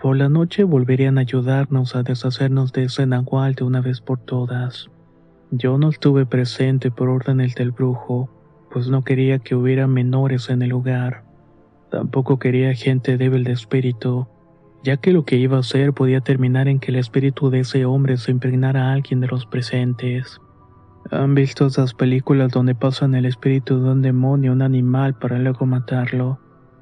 Por 0.00 0.16
la 0.16 0.30
noche 0.30 0.64
volverían 0.64 1.18
a 1.18 1.22
ayudarnos 1.22 1.94
a 1.94 2.02
deshacernos 2.02 2.72
de 2.72 2.84
ese 2.84 3.04
nahual 3.04 3.54
de 3.54 3.64
una 3.64 3.82
vez 3.82 4.00
por 4.00 4.18
todas. 4.18 4.88
Yo 5.50 5.76
no 5.76 5.90
estuve 5.90 6.24
presente 6.24 6.90
por 6.90 7.10
órdenes 7.10 7.54
del 7.54 7.72
brujo, 7.72 8.30
pues 8.72 8.88
no 8.88 9.04
quería 9.04 9.40
que 9.40 9.54
hubiera 9.54 9.86
menores 9.86 10.48
en 10.48 10.62
el 10.62 10.70
lugar. 10.70 11.24
Tampoco 11.90 12.38
quería 12.38 12.72
gente 12.72 13.18
débil 13.18 13.44
de 13.44 13.52
espíritu, 13.52 14.26
ya 14.82 14.96
que 14.96 15.12
lo 15.12 15.26
que 15.26 15.36
iba 15.36 15.58
a 15.58 15.60
hacer 15.60 15.92
podía 15.92 16.22
terminar 16.22 16.66
en 16.66 16.78
que 16.78 16.92
el 16.92 16.96
espíritu 16.96 17.50
de 17.50 17.60
ese 17.60 17.84
hombre 17.84 18.16
se 18.16 18.30
impregnara 18.30 18.88
a 18.88 18.92
alguien 18.94 19.20
de 19.20 19.26
los 19.26 19.44
presentes. 19.44 20.40
¿Han 21.10 21.34
visto 21.34 21.66
esas 21.66 21.94
películas 21.94 22.52
donde 22.52 22.74
pasan 22.74 23.14
el 23.14 23.24
espíritu 23.24 23.82
de 23.82 23.90
un 23.90 24.02
demonio 24.02 24.52
a 24.52 24.54
un 24.54 24.62
animal 24.62 25.14
para 25.14 25.38
luego 25.38 25.66
matarlo? 25.66 26.38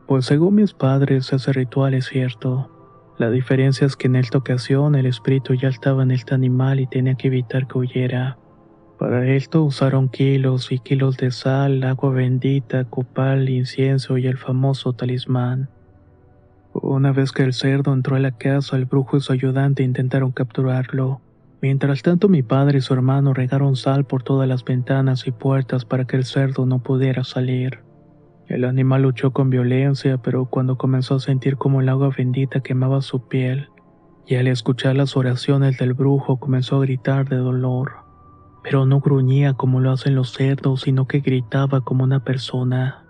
Pues 0.07 0.26
según 0.26 0.57
mis 0.57 0.74
padres 0.74 1.33
ese 1.33 1.52
ritual 1.52 1.94
es 1.94 2.07
cierto. 2.07 2.70
La 3.18 3.31
diferencia 3.31 3.87
es 3.87 3.96
que 3.96 4.07
en 4.07 4.16
esta 4.16 4.38
ocasión 4.38 4.94
el 4.94 5.07
espíritu 5.07 5.54
ya 5.54 5.68
estaba 5.68 6.02
en 6.02 6.11
este 6.11 6.35
animal 6.35 6.81
y 6.81 6.87
tenía 6.87 7.14
que 7.14 7.28
evitar 7.28 7.66
que 7.66 7.78
huyera. 7.78 8.38
Para 8.98 9.26
esto 9.26 9.62
usaron 9.62 10.09
kilos 10.09 10.72
y 10.72 10.78
kilos 10.81 11.16
de 11.16 11.31
sal, 11.31 11.85
agua 11.85 12.11
bendita, 12.11 12.85
copal, 12.85 13.48
incienso 13.48 14.18
y 14.18 14.26
el 14.26 14.37
famoso 14.37 14.92
talismán. 14.92 15.70
Una 16.72 17.12
vez 17.12 17.33
que 17.33 17.44
el 17.44 17.52
cerdo 17.54 17.92
entró 17.92 18.16
a 18.16 18.20
la 18.20 18.33
casa, 18.33 18.76
el 18.76 18.85
brujo 18.85 19.16
y 19.16 19.20
su 19.20 19.33
ayudante 19.33 19.83
intentaron 19.83 20.33
capturarlo. 20.33 21.20
Mientras 21.61 22.03
tanto 22.03 22.29
mi 22.29 22.44
padre 22.44 22.79
y 22.79 22.81
su 22.81 22.94
hermano 22.94 23.35
regaron 23.35 23.75
sal 23.75 24.05
por 24.05 24.23
todas 24.23 24.49
las 24.49 24.64
ventanas 24.64 25.27
y 25.27 25.33
puertas 25.33 25.85
para 25.85 26.05
que 26.05 26.16
el 26.16 26.25
cerdo 26.25 26.66
no 26.66 26.83
pudiera 26.83 27.25
salir. 27.25 27.81
El 28.47 28.64
animal 28.64 29.03
luchó 29.03 29.33
con 29.33 29.51
violencia, 29.51 30.18
pero 30.18 30.47
cuando 30.47 30.79
comenzó 30.79 31.16
a 31.16 31.21
sentir 31.21 31.57
como 31.57 31.81
el 31.81 31.88
agua 31.88 32.11
bendita 32.16 32.61
quemaba 32.61 33.03
su 33.03 33.29
piel, 33.29 33.68
y 34.27 34.37
al 34.37 34.47
escuchar 34.47 34.97
las 34.97 35.16
oraciones 35.16 35.79
del 35.79 35.94
brujo 35.94 36.38
comenzó 36.38 36.77
a 36.77 36.81
gritar 36.81 37.29
de 37.29 37.37
dolor. 37.37 37.92
Pero 38.62 38.87
no 38.87 39.01
gruñía 39.01 39.55
como 39.55 39.81
lo 39.81 39.90
hacen 39.90 40.14
los 40.14 40.33
cerdos, 40.33 40.83
sino 40.83 41.07
que 41.07 41.21
gritaba 41.21 41.81
como 41.81 42.05
una 42.05 42.25
persona. 42.25 43.05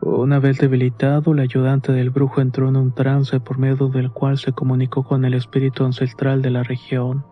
Una 0.00 0.40
vez 0.40 0.58
debilitado, 0.58 1.32
el 1.32 1.40
ayudante 1.40 1.92
del 1.92 2.10
brujo 2.10 2.40
entró 2.40 2.68
en 2.68 2.76
un 2.76 2.92
trance 2.92 3.38
por 3.38 3.58
medio 3.58 3.88
del 3.88 4.10
cual 4.10 4.38
se 4.38 4.52
comunicó 4.52 5.04
con 5.04 5.24
el 5.24 5.34
espíritu 5.34 5.84
ancestral 5.84 6.42
de 6.42 6.50
la 6.50 6.62
región. 6.64 7.24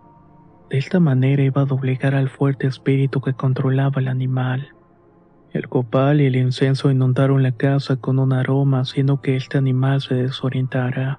De 0.71 0.79
esta 0.79 1.01
manera 1.01 1.43
iba 1.43 1.63
a 1.63 1.65
doblegar 1.65 2.15
al 2.15 2.29
fuerte 2.29 2.69
espíritu 2.69 3.21
que 3.21 3.35
controlaba 3.35 4.01
el 4.01 4.07
animal. 4.07 4.69
El 5.53 5.69
copal 5.69 6.21
y 6.21 6.27
el 6.27 6.37
incienso 6.37 6.93
inundaron 6.93 7.43
la 7.43 7.51
casa 7.51 7.97
con 7.97 8.21
un 8.21 8.33
aroma 8.33 8.79
haciendo 8.79 9.21
que 9.21 9.35
este 9.35 9.59
animal 9.59 10.01
se 10.01 10.15
desorientara, 10.15 11.19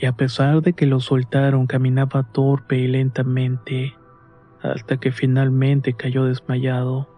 y 0.00 0.06
a 0.06 0.12
pesar 0.12 0.62
de 0.62 0.72
que 0.72 0.86
lo 0.86 0.98
soltaron 0.98 1.68
caminaba 1.68 2.24
torpe 2.32 2.76
y 2.76 2.88
lentamente, 2.88 3.94
hasta 4.62 4.96
que 4.96 5.12
finalmente 5.12 5.92
cayó 5.92 6.24
desmayado. 6.24 7.08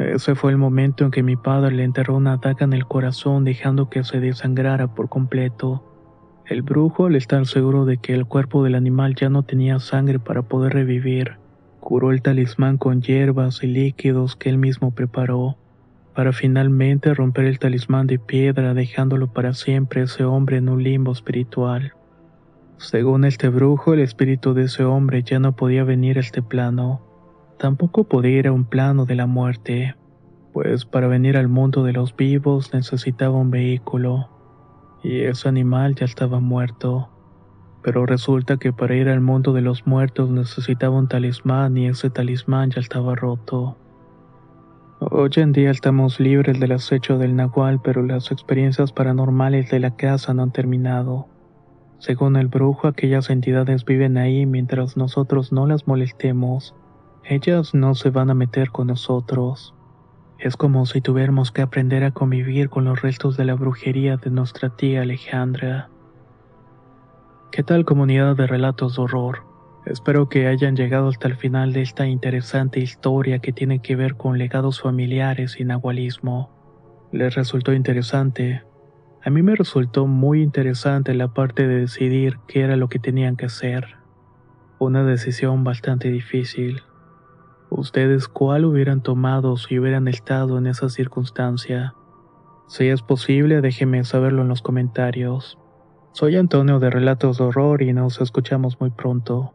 Ese 0.00 0.34
fue 0.34 0.50
el 0.50 0.58
momento 0.58 1.04
en 1.04 1.12
que 1.12 1.22
mi 1.22 1.36
padre 1.36 1.76
le 1.76 1.84
enterró 1.84 2.16
una 2.16 2.38
daga 2.38 2.64
en 2.64 2.72
el 2.72 2.86
corazón 2.86 3.44
dejando 3.44 3.88
que 3.88 4.02
se 4.02 4.18
desangrara 4.18 4.94
por 4.96 5.08
completo. 5.08 5.84
El 6.48 6.62
brujo, 6.62 7.04
al 7.04 7.14
estar 7.14 7.46
seguro 7.46 7.84
de 7.84 7.98
que 7.98 8.14
el 8.14 8.24
cuerpo 8.24 8.64
del 8.64 8.74
animal 8.74 9.14
ya 9.14 9.28
no 9.28 9.42
tenía 9.42 9.78
sangre 9.80 10.18
para 10.18 10.40
poder 10.40 10.72
revivir, 10.72 11.36
curó 11.78 12.10
el 12.10 12.22
talismán 12.22 12.78
con 12.78 13.02
hierbas 13.02 13.62
y 13.62 13.66
líquidos 13.66 14.34
que 14.34 14.48
él 14.48 14.56
mismo 14.56 14.92
preparó, 14.92 15.58
para 16.14 16.32
finalmente 16.32 17.12
romper 17.12 17.44
el 17.44 17.58
talismán 17.58 18.06
de 18.06 18.18
piedra 18.18 18.72
dejándolo 18.72 19.30
para 19.30 19.52
siempre 19.52 20.00
ese 20.00 20.24
hombre 20.24 20.56
en 20.56 20.70
un 20.70 20.82
limbo 20.82 21.12
espiritual. 21.12 21.92
Según 22.78 23.26
este 23.26 23.50
brujo, 23.50 23.92
el 23.92 24.00
espíritu 24.00 24.54
de 24.54 24.64
ese 24.64 24.84
hombre 24.84 25.22
ya 25.22 25.38
no 25.40 25.54
podía 25.54 25.84
venir 25.84 26.16
a 26.16 26.20
este 26.20 26.40
plano, 26.40 27.02
tampoco 27.58 28.04
podía 28.04 28.38
ir 28.38 28.48
a 28.48 28.52
un 28.52 28.64
plano 28.64 29.04
de 29.04 29.16
la 29.16 29.26
muerte, 29.26 29.96
pues 30.54 30.86
para 30.86 31.08
venir 31.08 31.36
al 31.36 31.48
mundo 31.48 31.84
de 31.84 31.92
los 31.92 32.16
vivos 32.16 32.72
necesitaba 32.72 33.36
un 33.36 33.50
vehículo 33.50 34.30
y 35.02 35.20
ese 35.20 35.48
animal 35.48 35.94
ya 35.94 36.04
estaba 36.04 36.40
muerto. 36.40 37.08
Pero 37.82 38.06
resulta 38.06 38.56
que 38.56 38.72
para 38.72 38.96
ir 38.96 39.08
al 39.08 39.20
mundo 39.20 39.52
de 39.52 39.62
los 39.62 39.86
muertos 39.86 40.30
necesitaba 40.30 40.96
un 40.96 41.08
talismán 41.08 41.76
y 41.76 41.86
ese 41.86 42.10
talismán 42.10 42.70
ya 42.70 42.80
estaba 42.80 43.14
roto. 43.14 43.76
Hoy 45.00 45.30
en 45.36 45.52
día 45.52 45.70
estamos 45.70 46.18
libres 46.18 46.58
del 46.58 46.72
acecho 46.72 47.18
del 47.18 47.36
nahual, 47.36 47.80
pero 47.80 48.02
las 48.02 48.32
experiencias 48.32 48.92
paranormales 48.92 49.70
de 49.70 49.78
la 49.78 49.94
casa 49.94 50.34
no 50.34 50.42
han 50.42 50.50
terminado. 50.50 51.28
Según 51.98 52.36
el 52.36 52.48
brujo, 52.48 52.88
aquellas 52.88 53.30
entidades 53.30 53.84
viven 53.84 54.16
ahí 54.18 54.44
mientras 54.44 54.96
nosotros 54.96 55.52
no 55.52 55.66
las 55.68 55.86
molestemos. 55.86 56.74
Ellas 57.24 57.74
no 57.74 57.94
se 57.94 58.10
van 58.10 58.30
a 58.30 58.34
meter 58.34 58.70
con 58.70 58.88
nosotros. 58.88 59.74
Es 60.38 60.56
como 60.56 60.86
si 60.86 61.00
tuviéramos 61.00 61.50
que 61.50 61.62
aprender 61.62 62.04
a 62.04 62.12
convivir 62.12 62.68
con 62.70 62.84
los 62.84 63.02
restos 63.02 63.36
de 63.36 63.44
la 63.44 63.54
brujería 63.54 64.18
de 64.18 64.30
nuestra 64.30 64.70
tía 64.70 65.02
Alejandra. 65.02 65.90
¿Qué 67.50 67.64
tal 67.64 67.84
comunidad 67.84 68.36
de 68.36 68.46
relatos 68.46 68.94
de 68.94 69.02
horror? 69.02 69.42
Espero 69.84 70.28
que 70.28 70.46
hayan 70.46 70.76
llegado 70.76 71.08
hasta 71.08 71.26
el 71.26 71.34
final 71.34 71.72
de 71.72 71.82
esta 71.82 72.06
interesante 72.06 72.78
historia 72.78 73.40
que 73.40 73.52
tiene 73.52 73.80
que 73.80 73.96
ver 73.96 74.14
con 74.14 74.38
legados 74.38 74.80
familiares 74.80 75.58
y 75.58 75.64
nahualismo. 75.64 76.50
¿Les 77.10 77.34
resultó 77.34 77.72
interesante? 77.72 78.62
A 79.24 79.30
mí 79.30 79.42
me 79.42 79.56
resultó 79.56 80.06
muy 80.06 80.42
interesante 80.42 81.14
la 81.14 81.34
parte 81.34 81.66
de 81.66 81.80
decidir 81.80 82.38
qué 82.46 82.60
era 82.60 82.76
lo 82.76 82.88
que 82.88 83.00
tenían 83.00 83.36
que 83.36 83.46
hacer. 83.46 83.96
Una 84.78 85.02
decisión 85.02 85.64
bastante 85.64 86.10
difícil. 86.10 86.82
¿Ustedes 87.70 88.28
cuál 88.28 88.64
hubieran 88.64 89.02
tomado 89.02 89.56
si 89.56 89.78
hubieran 89.78 90.08
estado 90.08 90.58
en 90.58 90.66
esa 90.66 90.88
circunstancia? 90.88 91.94
Si 92.66 92.88
es 92.88 93.02
posible, 93.02 93.60
déjenme 93.60 94.04
saberlo 94.04 94.42
en 94.42 94.48
los 94.48 94.62
comentarios. 94.62 95.58
Soy 96.12 96.36
Antonio 96.36 96.78
de 96.78 96.90
Relatos 96.90 97.38
de 97.38 97.44
Horror 97.44 97.82
y 97.82 97.92
nos 97.92 98.20
escuchamos 98.20 98.80
muy 98.80 98.90
pronto. 98.90 99.54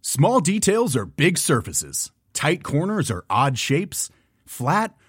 Small 0.00 0.40
details 0.40 0.96
are 0.96 1.06
big 1.06 1.36
surfaces. 1.36 2.12
Tight 2.34 2.62
corners 2.62 3.10
are 3.10 3.24
odd 3.28 3.56
shapes. 3.56 4.10
Flat, 4.46 4.94